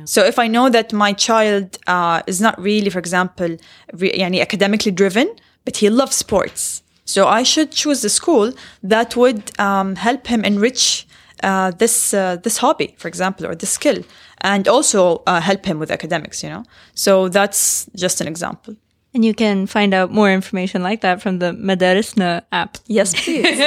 [0.06, 3.58] So if I know that my child uh, is not really, for example,
[3.94, 5.28] re- academically driven,
[5.66, 8.54] but he loves sports, so I should choose a school
[8.84, 11.08] that would um, help him enrich
[11.44, 14.04] uh, this uh, this hobby, for example, or this skill,
[14.42, 16.44] and also uh, help him with academics.
[16.44, 16.64] You know,
[16.94, 18.76] so that's just an example.
[19.14, 22.78] And you can find out more information like that from the Madarisna app.
[22.86, 23.60] Yes, please.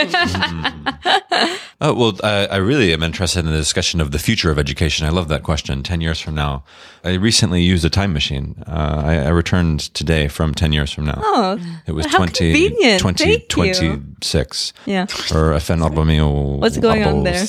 [1.85, 5.05] Oh, well, I, I really am interested in the discussion of the future of education.
[5.05, 5.83] I love that question.
[5.83, 6.63] 10 years from now.
[7.03, 8.63] I recently used a time machine.
[8.69, 11.19] Uh, I, I returned today from 10 years from now.
[11.21, 13.01] Oh, it was how 20, convenient.
[13.01, 13.49] 20, Thank you.
[13.49, 14.73] 26.
[14.87, 15.03] Yeah.
[15.33, 17.45] Or FN 400 What's going on there?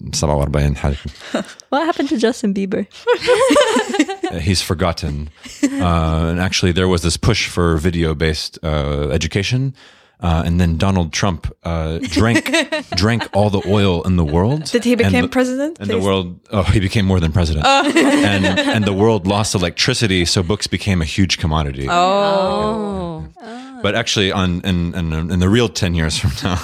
[0.00, 0.98] 47 حاجة.
[1.70, 2.86] What happened to Justin Bieber?
[4.32, 5.28] Uh, he's forgotten.
[5.62, 9.74] Uh, and actually, there was this push for video based uh, education.
[10.19, 12.51] uh, and then Donald Trump uh, drank
[12.95, 14.63] drank all the oil in the world.
[14.71, 15.77] Did he And become the- president?
[15.79, 17.65] And the world, oh, he became more than president.
[17.67, 21.87] and and the world lost electricity, so books became a huge commodity.
[21.87, 23.27] Oh.
[23.83, 26.57] But actually, on in, in in the real ten years from now,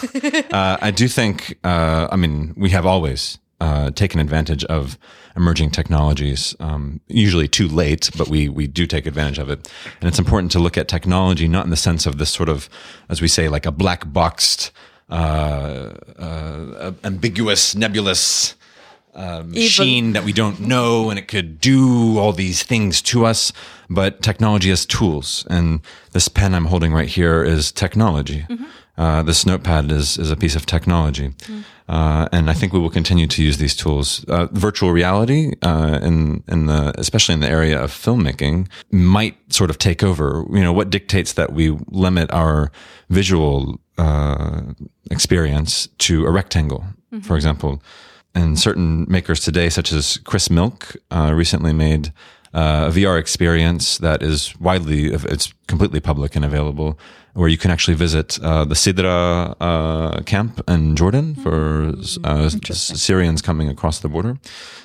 [0.52, 1.58] uh, I do think.
[1.64, 4.98] Uh, I mean, we have always uh, taken advantage of
[5.36, 6.56] emerging technologies.
[6.60, 9.72] Um, usually too late, but we we do take advantage of it.
[10.02, 12.70] And it's important to look at technology not in the sense of this sort of,
[13.10, 14.72] as we say, like a black boxed,
[15.10, 18.56] uh, uh, ambiguous, nebulous
[19.16, 23.54] uh, machine that we don't know and it could do all these things to us.
[23.90, 25.46] But technology has tools.
[25.50, 25.82] And
[26.14, 28.46] this pen I'm holding right here is technology.
[28.98, 31.34] Uh, this notepad is, is a piece of technology.
[31.90, 34.24] Uh, and I think we will continue to use these tools.
[34.26, 39.70] Uh, virtual reality, uh, in, in the, especially in the area of filmmaking might sort
[39.70, 40.46] of take over.
[40.52, 42.72] You know, what dictates that we limit our
[43.10, 44.62] visual, uh,
[45.12, 46.86] experience to a rectangle,
[47.22, 47.82] for example
[48.36, 52.12] and certain makers today, such as Chris Milk, uh, recently made
[52.54, 57.00] uh, a VR experience that is widely, it's completely public and available,
[57.34, 61.94] where you can actually visit uh, the Sidra uh, camp in Jordan for
[62.24, 64.38] uh, Syrians coming across the border.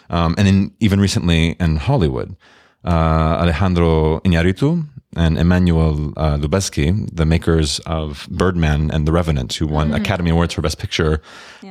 [0.09, 2.37] Um, and in, even recently in Hollywood,
[2.85, 9.67] uh, Alejandro Iñárritu and Emmanuel uh, Lubezki, the makers of Birdman and The Revenant, who
[9.67, 11.21] won Academy Awards for Best Picture,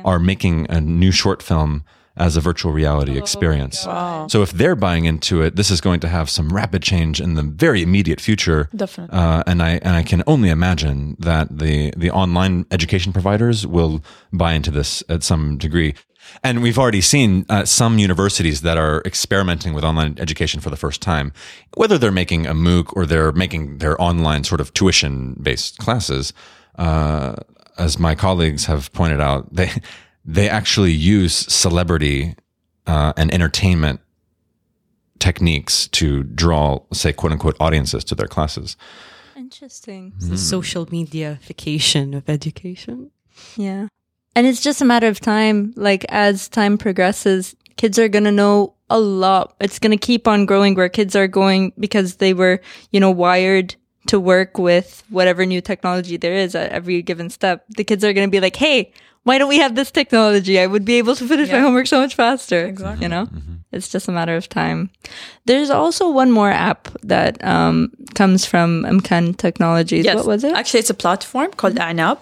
[0.04, 1.84] are making a new short film
[2.18, 3.78] as a virtual reality experience.
[4.28, 7.34] So if they're buying into it, this is going to have some rapid change in
[7.34, 8.68] the very immediate future.
[8.74, 9.18] Definitely.
[9.18, 14.02] Uh, and I and I can only imagine that the the online education providers will
[14.32, 15.94] buy into this at some degree.
[16.42, 20.76] And we've already seen uh, some universities that are experimenting with online education for the
[20.76, 21.32] first time,
[21.74, 26.32] whether they're making a MOOC or they're making their online sort of tuition based classes.
[26.76, 27.34] Uh,
[27.78, 29.70] as my colleagues have pointed out, they
[30.28, 32.34] they actually use celebrity
[32.86, 34.00] uh, and entertainment
[35.18, 38.76] techniques to draw, say, quote unquote, audiences to their classes.
[39.34, 40.12] Interesting.
[40.20, 43.10] The social mediaification of education.
[43.56, 43.88] Yeah.
[44.36, 45.72] And it's just a matter of time.
[45.76, 49.56] Like, as time progresses, kids are going to know a lot.
[49.60, 52.60] It's going to keep on growing where kids are going because they were,
[52.92, 53.76] you know, wired
[54.08, 57.64] to work with whatever new technology there is at every given step.
[57.76, 58.92] The kids are going to be like, hey,
[59.24, 60.58] why don't we have this technology?
[60.58, 62.66] I would be able to finish my homework so much faster.
[62.66, 63.04] Exactly.
[63.04, 63.28] You know,
[63.72, 64.90] it's just a matter of time.
[65.44, 70.04] There's also one more app that um, comes from Imkan Technologies.
[70.04, 70.16] Yes.
[70.16, 70.54] What was it?
[70.54, 72.18] Actually, it's a platform called Anab.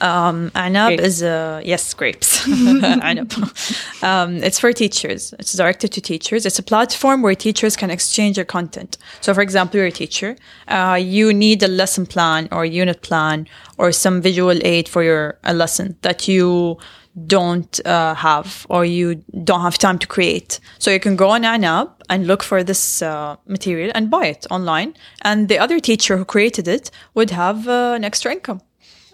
[0.00, 1.02] Um, Anab Grapes.
[1.02, 2.46] is a yes, grapes.
[2.46, 4.02] Anab.
[4.02, 5.34] Um, it's for teachers.
[5.38, 6.46] It's directed to teachers.
[6.46, 8.98] It's a platform where teachers can exchange their content.
[9.20, 10.36] So, for example, you're a teacher.
[10.68, 13.46] Uh, you need a lesson plan or a unit plan
[13.78, 16.78] or some visual aid for your a lesson that you
[17.26, 20.60] don't uh, have or you don't have time to create.
[20.78, 24.46] So you can go on Anab and look for this uh, material and buy it
[24.50, 24.94] online.
[25.22, 28.60] And the other teacher who created it would have uh, an extra income.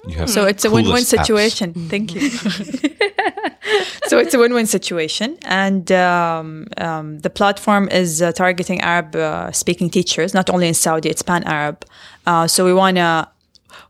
[0.07, 1.07] You have So it's a coolest win-win apps.
[1.07, 1.75] situation.
[1.89, 2.29] Thank you.
[4.09, 10.35] so it's a win-win situation, and um, um, the platform is uh, targeting Arab-speaking teachers,
[10.35, 11.85] not only in Saudi, it's pan-Arab.
[12.27, 13.29] Uh, so we wanna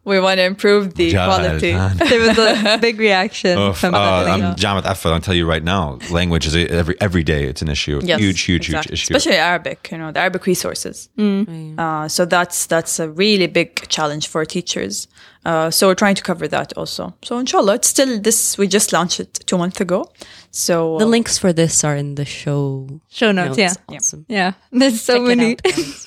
[0.04, 1.72] we want to improve the quality.
[2.08, 3.98] there was a big reaction Oof, from uh.
[3.98, 5.12] I'm Jamat Effat.
[5.12, 7.44] I'll tell you right now, language is every every day.
[7.44, 8.00] It's an issue.
[8.02, 8.90] Yes, huge, huge, exactly.
[8.90, 9.14] huge issue.
[9.14, 11.08] Especially Arabic, you know, the Arabic resources.
[11.18, 15.06] Uh, so that's that's a really big challenge for teachers.
[15.44, 17.14] Uh, so we're trying to cover that also.
[17.22, 18.56] So inshallah, it's still this.
[18.56, 20.10] We just launched it two months ago.
[20.52, 23.72] So The links for this are in the show Show notes, yeah.
[23.88, 24.24] Awesome.
[24.28, 25.52] Yeah, there's so check many.
[25.52, 26.06] out, guys.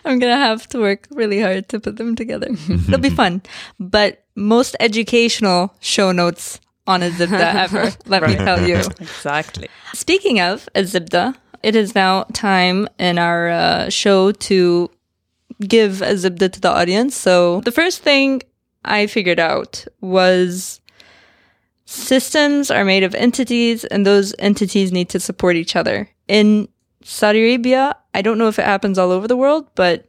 [0.04, 2.48] I'm gonna have to work really hard to put them together.
[2.68, 3.42] It'll be fun.
[3.78, 8.76] But most educational show notes on a Zibda ever, let me tell you.
[9.00, 9.68] exactly.
[9.94, 14.90] Speaking of a Zibda, it is now time in our uh, show to
[15.60, 17.16] give a Zibda to the audience.
[17.16, 18.42] So the first thing
[18.84, 20.80] I figured out was
[21.86, 26.08] systems are made of entities and those entities need to support each other.
[26.28, 26.68] In
[27.02, 30.08] Saudi Arabia, I don't know if it happens all over the world, but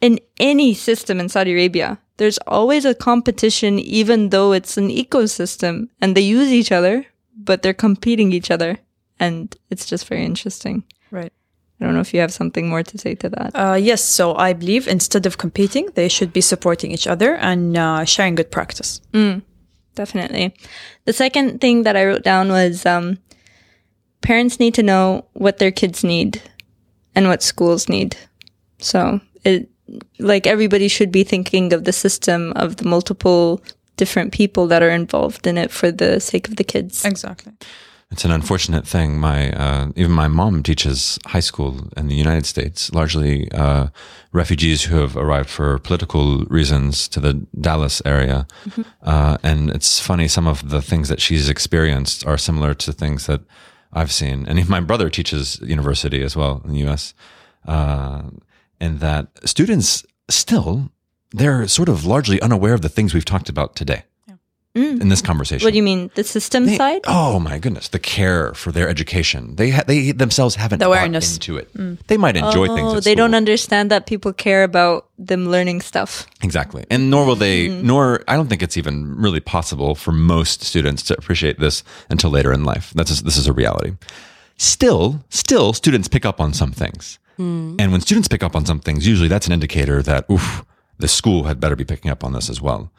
[0.00, 5.88] in any system in Saudi Arabia, there's always a competition, even though it's an ecosystem
[6.00, 7.06] and they use each other,
[7.36, 8.78] but they're competing each other.
[9.20, 10.84] And it's just very interesting.
[11.10, 11.32] Right.
[11.80, 13.50] I don't know if you have something more to say to that.
[13.54, 14.02] Uh, yes.
[14.02, 18.34] So I believe instead of competing, they should be supporting each other and uh, sharing
[18.34, 19.00] good practice.
[19.12, 19.42] Mm,
[19.98, 20.54] Definitely.
[21.06, 23.18] The second thing that I wrote down was um,
[24.20, 26.40] parents need to know what their kids need
[27.16, 28.16] and what schools need.
[28.78, 29.68] So it
[30.20, 33.60] like everybody should be thinking of the system of the multiple
[33.96, 37.04] different people that are involved in it for the sake of the kids.
[37.04, 37.52] Exactly.
[38.10, 39.18] It's an unfortunate thing.
[39.18, 43.88] My uh, even my mom teaches high school in the United States, largely uh,
[44.32, 48.46] refugees who have arrived for political reasons to the Dallas area.
[49.02, 53.26] Uh, and it's funny, some of the things that she's experienced are similar to things
[53.26, 53.40] that
[53.92, 54.46] I've seen.
[54.48, 57.14] And even my brother teaches university as well in the U.S.
[57.66, 58.22] Uh,
[58.80, 60.90] and that students still
[61.30, 64.04] they're sort of largely unaware of the things we've talked about today
[64.74, 65.64] in this conversation.
[65.64, 66.10] What do you mean?
[66.14, 67.00] The system They- side?
[67.06, 69.56] Oh my goodness, the care for their education.
[69.56, 71.34] They ha- they themselves haven't The bought awareness.
[71.34, 71.68] into it.
[72.06, 72.92] They might enjoy things.
[72.92, 76.26] Oh, At they don't understand that people care about them learning stuff.
[76.42, 77.68] exactly, and nor will they.
[77.68, 77.86] Mm-hmm.
[77.86, 82.30] Nor I don't think it's even really possible for most students to appreciate this until
[82.30, 82.92] later in life.
[82.94, 83.94] That's this is a reality.
[84.56, 87.76] Still, still, students pick up on some things, Hmm.
[87.78, 90.64] and when students pick up on some things, usually that's an indicator that oof,
[90.98, 92.90] the school had better be picking up on this as well.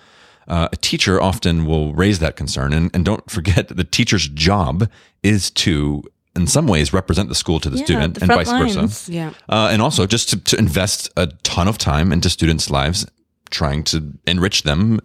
[0.49, 4.89] Uh, a teacher often will raise that concern, and, and don't forget the teacher's job
[5.21, 6.03] is to,
[6.35, 9.11] in some ways, represent the school to the Yeah, student, the and front vice versa.
[9.11, 9.33] Yeah.
[9.47, 13.05] Uh, and also just to, to invest a ton of time into students' lives,
[13.51, 14.99] trying to enrich them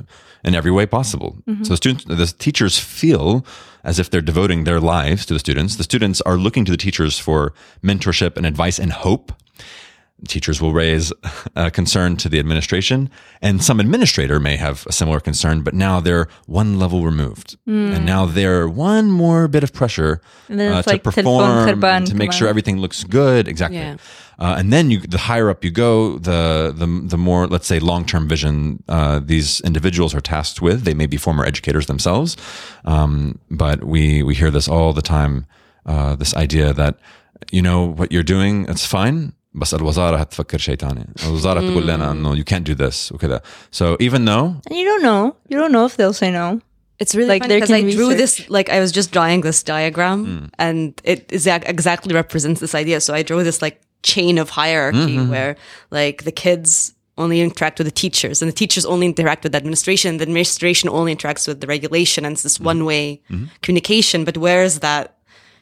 [0.45, 1.39] in every way possible.
[1.63, 3.47] So the students, the teachers feel
[3.83, 5.77] as if they're devoting their lives to the students.
[5.77, 9.33] The students are looking to the teachers for mentorship and advice and hope.
[10.29, 11.13] Teachers will raise
[11.57, 13.11] a concern to the administration,
[13.43, 17.57] and some administrator may have a similar concern, but now they're one level removed.
[17.67, 20.21] And now they're one more bit of pressure
[20.51, 23.49] uh, to like perform, to make sure everything looks good.
[23.49, 23.79] Exactly.
[23.79, 23.97] Yeah.
[24.39, 27.79] Uh, and then you, the higher up you go, the the the more, let's say,
[27.79, 30.83] long term vision uh, these individuals are tasked with.
[30.85, 32.37] They may be former educators themselves,
[32.85, 35.47] um, but we we hear this all the time.
[35.87, 36.99] Uh, this idea that
[37.53, 39.35] you know what you're doing, it's fine.
[39.54, 41.06] بس الوزارة هتفكر شيء تاني.
[41.26, 43.42] الوزارة تقول لنا إنه you can't do this وكذا.
[43.72, 45.36] So even though And you don't know.
[45.50, 46.62] You don't know if they'll say no.
[47.02, 48.38] It's really Like, like there because I can drew research.
[48.38, 50.20] this like I was just drawing this diagram
[50.68, 50.80] and
[51.14, 52.98] it is ac- exactly represents this idea.
[53.06, 53.78] So I drew this like
[54.14, 55.52] chain of hierarchy where
[56.00, 56.70] like the kids
[57.24, 60.10] only interact with the teachers and the teachers only interact with the administration.
[60.18, 63.04] The administration only interacts with the regulation and it's this one way
[63.64, 64.20] communication.
[64.28, 65.06] But where is that,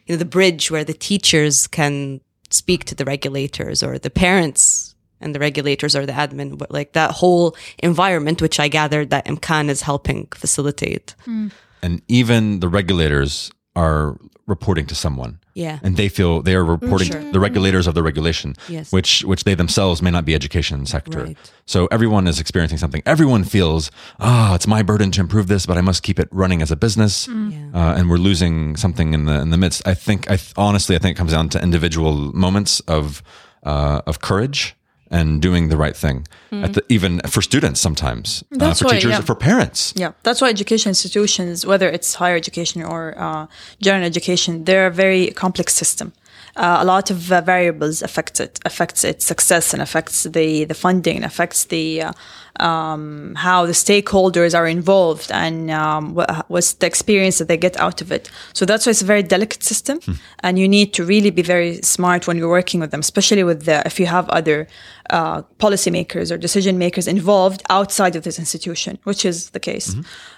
[0.05, 2.21] you know, the bridge where the teachers can
[2.52, 6.92] speak to the regulators or the parents and the regulators or the admin, but like
[6.92, 11.14] that whole environment, which I gathered that Imkan is helping facilitate.
[11.24, 11.48] Hmm.
[11.82, 15.38] and even the regulators are reporting to someone.
[15.54, 15.78] Yeah.
[15.82, 18.90] And they feel they are reporting the regulators of the regulation, Yes.
[18.92, 21.24] which which they themselves may not be education sector.
[21.24, 21.36] Right.
[21.66, 23.02] So everyone is experiencing something.
[23.06, 26.62] Everyone feels, ah, it's my burden to improve this, but I must keep it running
[26.62, 27.28] as a business.
[27.28, 29.82] Uh, and we're losing something in the in the midst.
[29.86, 33.22] I think, I th- honestly, I think it comes down to individual moments of
[33.64, 34.74] uh, of courage
[35.12, 36.26] and doing the right thing.
[36.50, 39.20] At the, even for students, sometimes uh, for why, teachers, yeah.
[39.24, 39.92] for parents.
[39.96, 43.46] Yeah, that's why education institutions, whether it's higher education or uh,
[43.80, 46.12] general education, they're a very complex system.
[46.56, 50.74] uh, a lot of uh, variables affects it, affects its success, and affects the the
[50.74, 52.12] funding, and affects the uh,
[52.62, 57.76] um, how the stakeholders are involved, and um, what, what's the experience that they get
[57.86, 58.30] out of it.
[58.52, 59.98] So that's why it's a very delicate system,
[60.44, 63.64] and you need to really be very smart when you're working with them, especially with
[63.64, 64.66] the if you have other
[65.10, 69.94] uh, policymakers or decision makers involved outside of this institution, which is the case.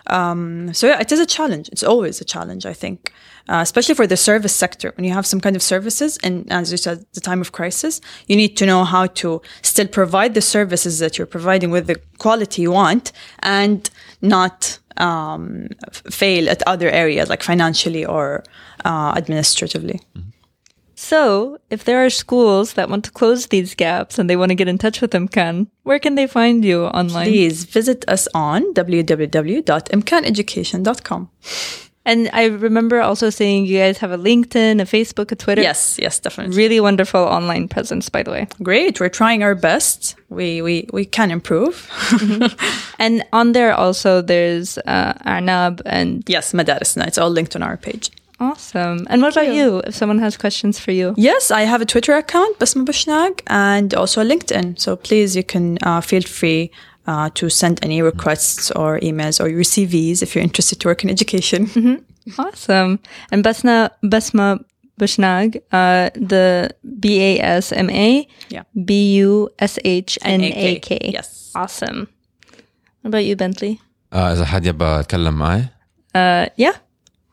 [0.07, 1.69] Um, so yeah, it is a challenge.
[1.69, 3.13] It's always a challenge, I think,
[3.49, 4.93] uh, especially for the service sector.
[4.97, 8.01] When you have some kind of services, and as you said, the time of crisis,
[8.27, 11.97] you need to know how to still provide the services that you're providing with the
[12.19, 13.89] quality you want, and
[14.23, 15.69] not um,
[16.11, 18.45] fail at other areas like financially or
[18.85, 20.01] uh, administratively.
[20.97, 24.55] So, if there are schools that want to close these gaps and they want to
[24.55, 27.27] get in touch with Imkan, where can they find you online?
[27.27, 31.31] Please visit us on www.imkaneducation.com.
[32.07, 35.63] And I remember also saying you guys have a LinkedIn, a Facebook, a Twitter.
[35.63, 36.57] Yes, yes, definitely.
[36.57, 38.47] Really wonderful online presence, by the way.
[38.63, 39.01] Great.
[39.01, 40.15] We're trying our best.
[40.29, 41.91] We we we can improve.
[42.99, 47.07] And on there also, there's uh, Anab and yes, Madarisna.
[47.07, 48.11] It's all linked on our page.
[48.41, 49.07] awesome.
[49.11, 49.79] And what about you?
[49.87, 53.95] If someone has questions for you, Yes, I have a Twitter account, Basma Bushnak, and
[53.95, 54.79] also a LinkedIn.
[54.79, 56.71] So please, you can uh, feel free
[57.07, 61.05] uh, to send any requests or emails or your CVs if you're interested to work
[61.05, 61.67] in education.
[61.75, 62.41] Mm-hmm.
[62.41, 63.01] Awesome.
[63.31, 64.65] And Basna, Basma
[64.99, 68.27] Bushnak, uh, the B A S M A,
[68.85, 70.99] B U S H N A K.
[71.03, 71.53] Yes.
[71.55, 72.09] Awesome.
[73.03, 73.81] What about you, Bentley?
[74.11, 75.69] Uh, إذا had يبقى يتكلم
[76.57, 76.73] yeah.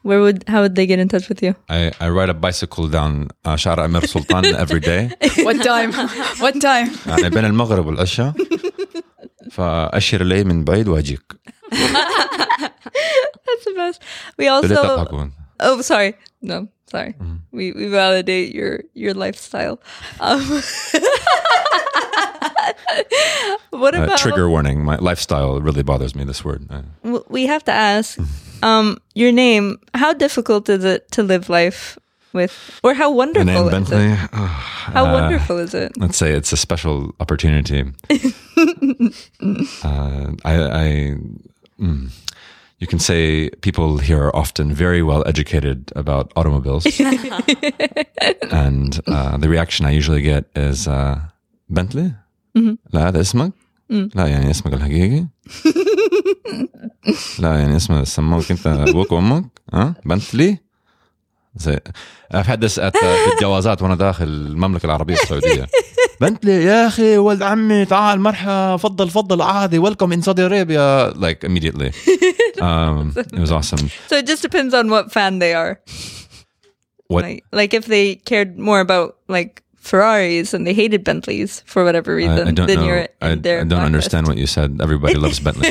[0.04, 1.56] Where would how would they get in touch with you?
[1.70, 5.12] I, I ride a bicycle down uh, شارع Sultan every day.
[5.44, 5.94] what time?
[6.40, 6.90] what time?
[7.06, 8.34] يعني بين المغرب Asha.
[9.51, 11.33] فأشر لي من بعيد وأجيك
[13.47, 14.01] That's the best.
[14.39, 16.15] We اللي also تضحكون Oh, sorry.
[16.43, 17.15] No, sorry.
[17.53, 19.81] We we validate your your lifestyle.
[20.21, 20.43] Um,
[23.71, 27.47] what Uh, about trigger warning my lifestyle really bothers me this word Uh, w- We
[27.47, 28.19] have to ask.
[28.63, 29.67] Um, your name.
[29.95, 31.99] How difficult is it to live life
[32.33, 34.19] with, or how my wonderful name is Bentley it?
[34.33, 34.47] oh,
[34.97, 35.93] How uh, wonderful is it?
[35.97, 37.81] let's say it's a special opportunity.
[39.83, 40.55] uh, I,
[40.85, 40.87] I
[41.81, 42.11] mm,
[42.79, 46.85] you can say people here are often very well educated about automobiles,
[48.51, 51.21] and uh, the reaction I usually get is uh,
[51.71, 52.13] Bentley.
[52.93, 53.53] لا هذا اسمك؟
[53.91, 55.27] لا يعني اسمك الحقيقي؟
[57.39, 60.59] لا يعني اسمه سموك انت ابوك وامك؟ ها؟ بنتلي؟
[61.57, 61.79] زي
[62.35, 65.67] I've had this at the, في الجوازات وانا داخل المملكه العربيه السعوديه
[66.21, 71.45] بنتلي يا اخي ولد عمي تعال مرحبا فضل فضل عادي welcome in Saudi Arabia like
[71.45, 71.91] immediately
[72.61, 75.73] um, it was awesome So it just depends on what fan they are.
[77.13, 79.53] what Like, like if they cared more about like
[79.89, 83.29] Ferraris and they hated Bentleys for whatever I, reason, I don't then know you're I,
[83.33, 84.29] in their I don't understand blacklist.
[84.31, 85.71] what you said everybody loves Bentley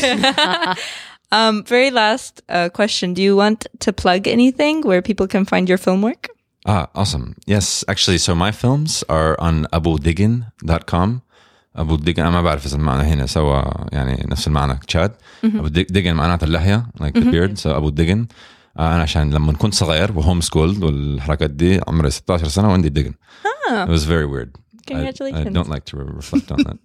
[1.32, 3.14] Very last question.
[3.14, 6.28] Do you want to plug anything where people can find your film work?
[6.66, 7.26] Ah, awesome.
[7.46, 8.18] Yes, actually.
[8.18, 11.20] So my films are on aboudigin.com.
[11.76, 13.62] أبو الدقن أنا ما بعرف إذا المعنى هنا سوا
[13.92, 15.12] يعني نفس المعنى تشاد
[15.44, 18.26] أبو الدقن معناته اللحية like the beard so أبو الدقن
[18.78, 23.14] أنا عشان لما كنت صغير وهوم سكول والحركات دي عمري 16 سنة وعندي دقن
[23.70, 24.50] it was very weird
[24.90, 25.46] Congratulations.
[25.46, 26.76] I, I don't like to re- reflect on that.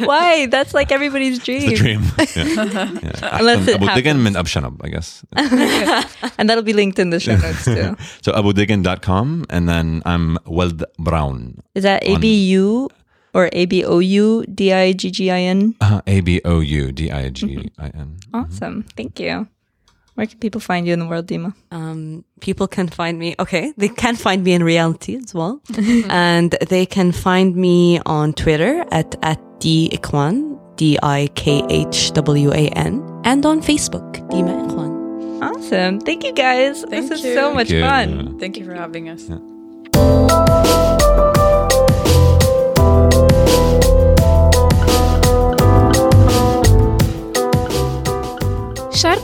[0.06, 0.46] Why?
[0.46, 1.70] That's like everybody's dream.
[1.70, 2.02] It's dream.
[2.36, 2.90] Yeah.
[3.02, 3.38] yeah.
[3.38, 5.24] Unless it Abu Digan min Abshanab, I guess.
[6.38, 7.96] and that'll be linked in the show notes too.
[8.22, 11.62] so aboudigin.com and then I'm Weld Brown.
[11.74, 12.26] Is that A B
[12.58, 12.88] U
[13.34, 15.74] or A B O U D I G G I N?
[15.80, 16.02] Uh-huh.
[16.06, 18.16] A B O U D I G I N.
[18.32, 18.84] Awesome.
[18.96, 19.48] Thank you.
[20.14, 21.54] Where can people find you in the world, Dima?
[21.72, 23.34] Um, people can find me.
[23.38, 25.60] Okay, they can find me in reality as well,
[26.08, 32.52] and they can find me on Twitter at at dikhwan d i k h w
[32.52, 34.94] a n, and on Facebook dima ikhwan.
[35.42, 36.00] Awesome.
[36.00, 36.82] Thank you guys.
[36.82, 37.34] Thank this is you.
[37.34, 37.82] so much you.
[37.82, 38.38] fun.
[38.38, 39.28] Thank you for having us.